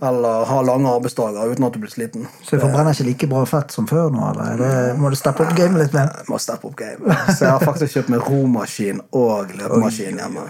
[0.00, 2.28] Eller ha lange arbeidsdager uten at du blir sliten.
[2.42, 5.18] Så du forbrenner ikke like bra fett som før nå, eller er det, må du
[5.18, 6.12] steppe opp gamet litt mer?
[6.30, 7.16] Må steppe opp game.
[7.32, 10.46] Så jeg har faktisk kjøpt meg romaskin og løpemaskin hjemme.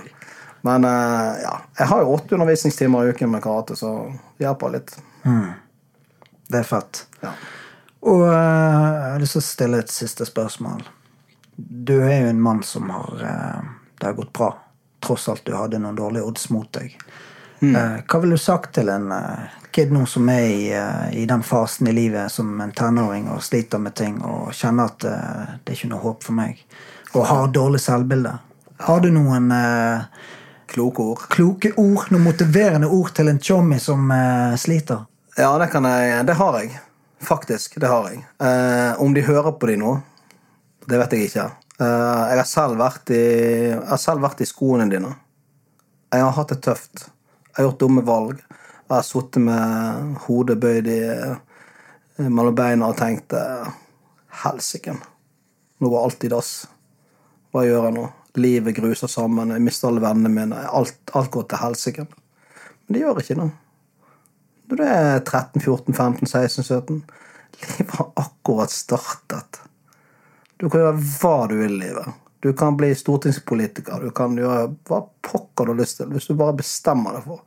[0.68, 3.94] Men eh, ja, jeg har jo åtte undervisningstimer i uken med karate, så
[4.36, 4.92] det hjelper litt.
[6.48, 7.06] Det er fett.
[7.24, 7.32] Ja.
[8.00, 10.84] Og eh, jeg har lyst til å stille et siste spørsmål.
[11.56, 14.52] Du er jo en mann som har eh, Det har gått bra.
[15.02, 16.94] Tross alt du hadde noen dårlige odds mot deg.
[17.62, 19.10] Eh, hva ville du sagt til en
[19.74, 20.68] kid nå som er i,
[21.18, 25.02] i den fasen i livet som en tenåring og sliter med ting og kjenner at
[25.02, 26.62] det er ikke noe håp for meg,
[27.12, 28.32] og har dårlig selvbilde?
[28.86, 29.52] Har du noen
[30.68, 31.26] Kloke ord.
[31.30, 34.10] kloke ord, noen motiverende ord til en chommy som
[34.58, 35.04] sliter?
[35.38, 36.74] Ja, det kan jeg Det har jeg.
[37.20, 37.80] Faktisk.
[37.80, 38.22] Det har jeg.
[38.38, 39.96] Eh, om de hører på de nå,
[40.88, 41.48] det vet jeg ikke.
[41.78, 43.24] Eh, jeg, har selv vært i,
[43.74, 45.12] jeg har selv vært i skoene dine.
[46.14, 47.04] Jeg har hatt det tøft.
[47.04, 48.40] Jeg har gjort dumme valg.
[48.48, 53.70] Jeg har sittet med hodet bøyd i, eh, mellom beina og tenkt eh,
[54.42, 54.96] Helsike.
[55.78, 56.52] Nå går alt i dass.
[57.54, 58.08] Hva gjør jeg nå?
[58.38, 59.54] Livet gruser sammen.
[59.54, 60.64] Jeg mister alle vennene mine.
[60.74, 62.06] Alt, alt går til helsike.
[62.86, 63.54] Men det gjør ikke noe.
[64.68, 67.02] Når du er 13, 14, 15, 16, 17
[67.58, 69.60] Livet har akkurat startet.
[70.56, 72.18] Du kan gjøre hva du vil i livet.
[72.40, 74.02] Du kan bli stortingspolitiker.
[74.02, 77.42] Du kan gjøre hva pokker du har lyst til, hvis du bare bestemmer deg for.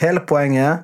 [0.00, 0.80] Hele poenget er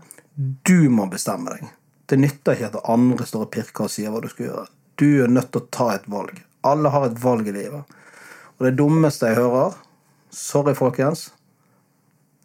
[0.68, 1.73] du må bestemme deg.
[2.07, 4.68] Det nytter ikke at andre står og pirker og sier hva du skal gjøre.
[5.01, 6.39] Du er nødt til å ta et valg.
[6.68, 7.99] Alle har et valg i livet.
[8.59, 9.79] Og det dummeste jeg hører
[10.33, 11.27] Sorry, folkens.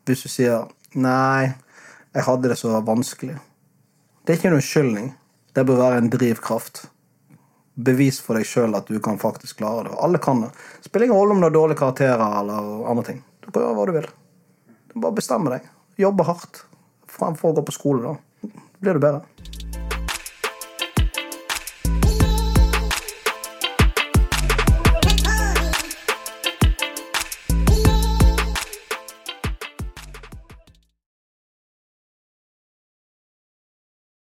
[0.03, 1.53] Hvis du sier 'nei,
[2.17, 3.39] jeg hadde det så vanskelig'.
[4.25, 5.15] Det er ikke en unnskyldning.
[5.53, 6.87] Det bør være en drivkraft.
[7.77, 9.93] Bevis for deg sjøl at du kan faktisk klare det.
[10.01, 10.49] Alle kan det.
[10.81, 13.23] Spiller ingen rolle om du har dårlige karakterer eller andre ting.
[13.45, 14.07] Du kan gjøre hva du vil.
[14.89, 15.69] Du bare bestemme deg.
[16.01, 16.63] Jobbe hardt
[17.07, 18.01] fremfor å gå på skole.
[18.01, 18.49] da.
[18.81, 19.21] Blir du bedre.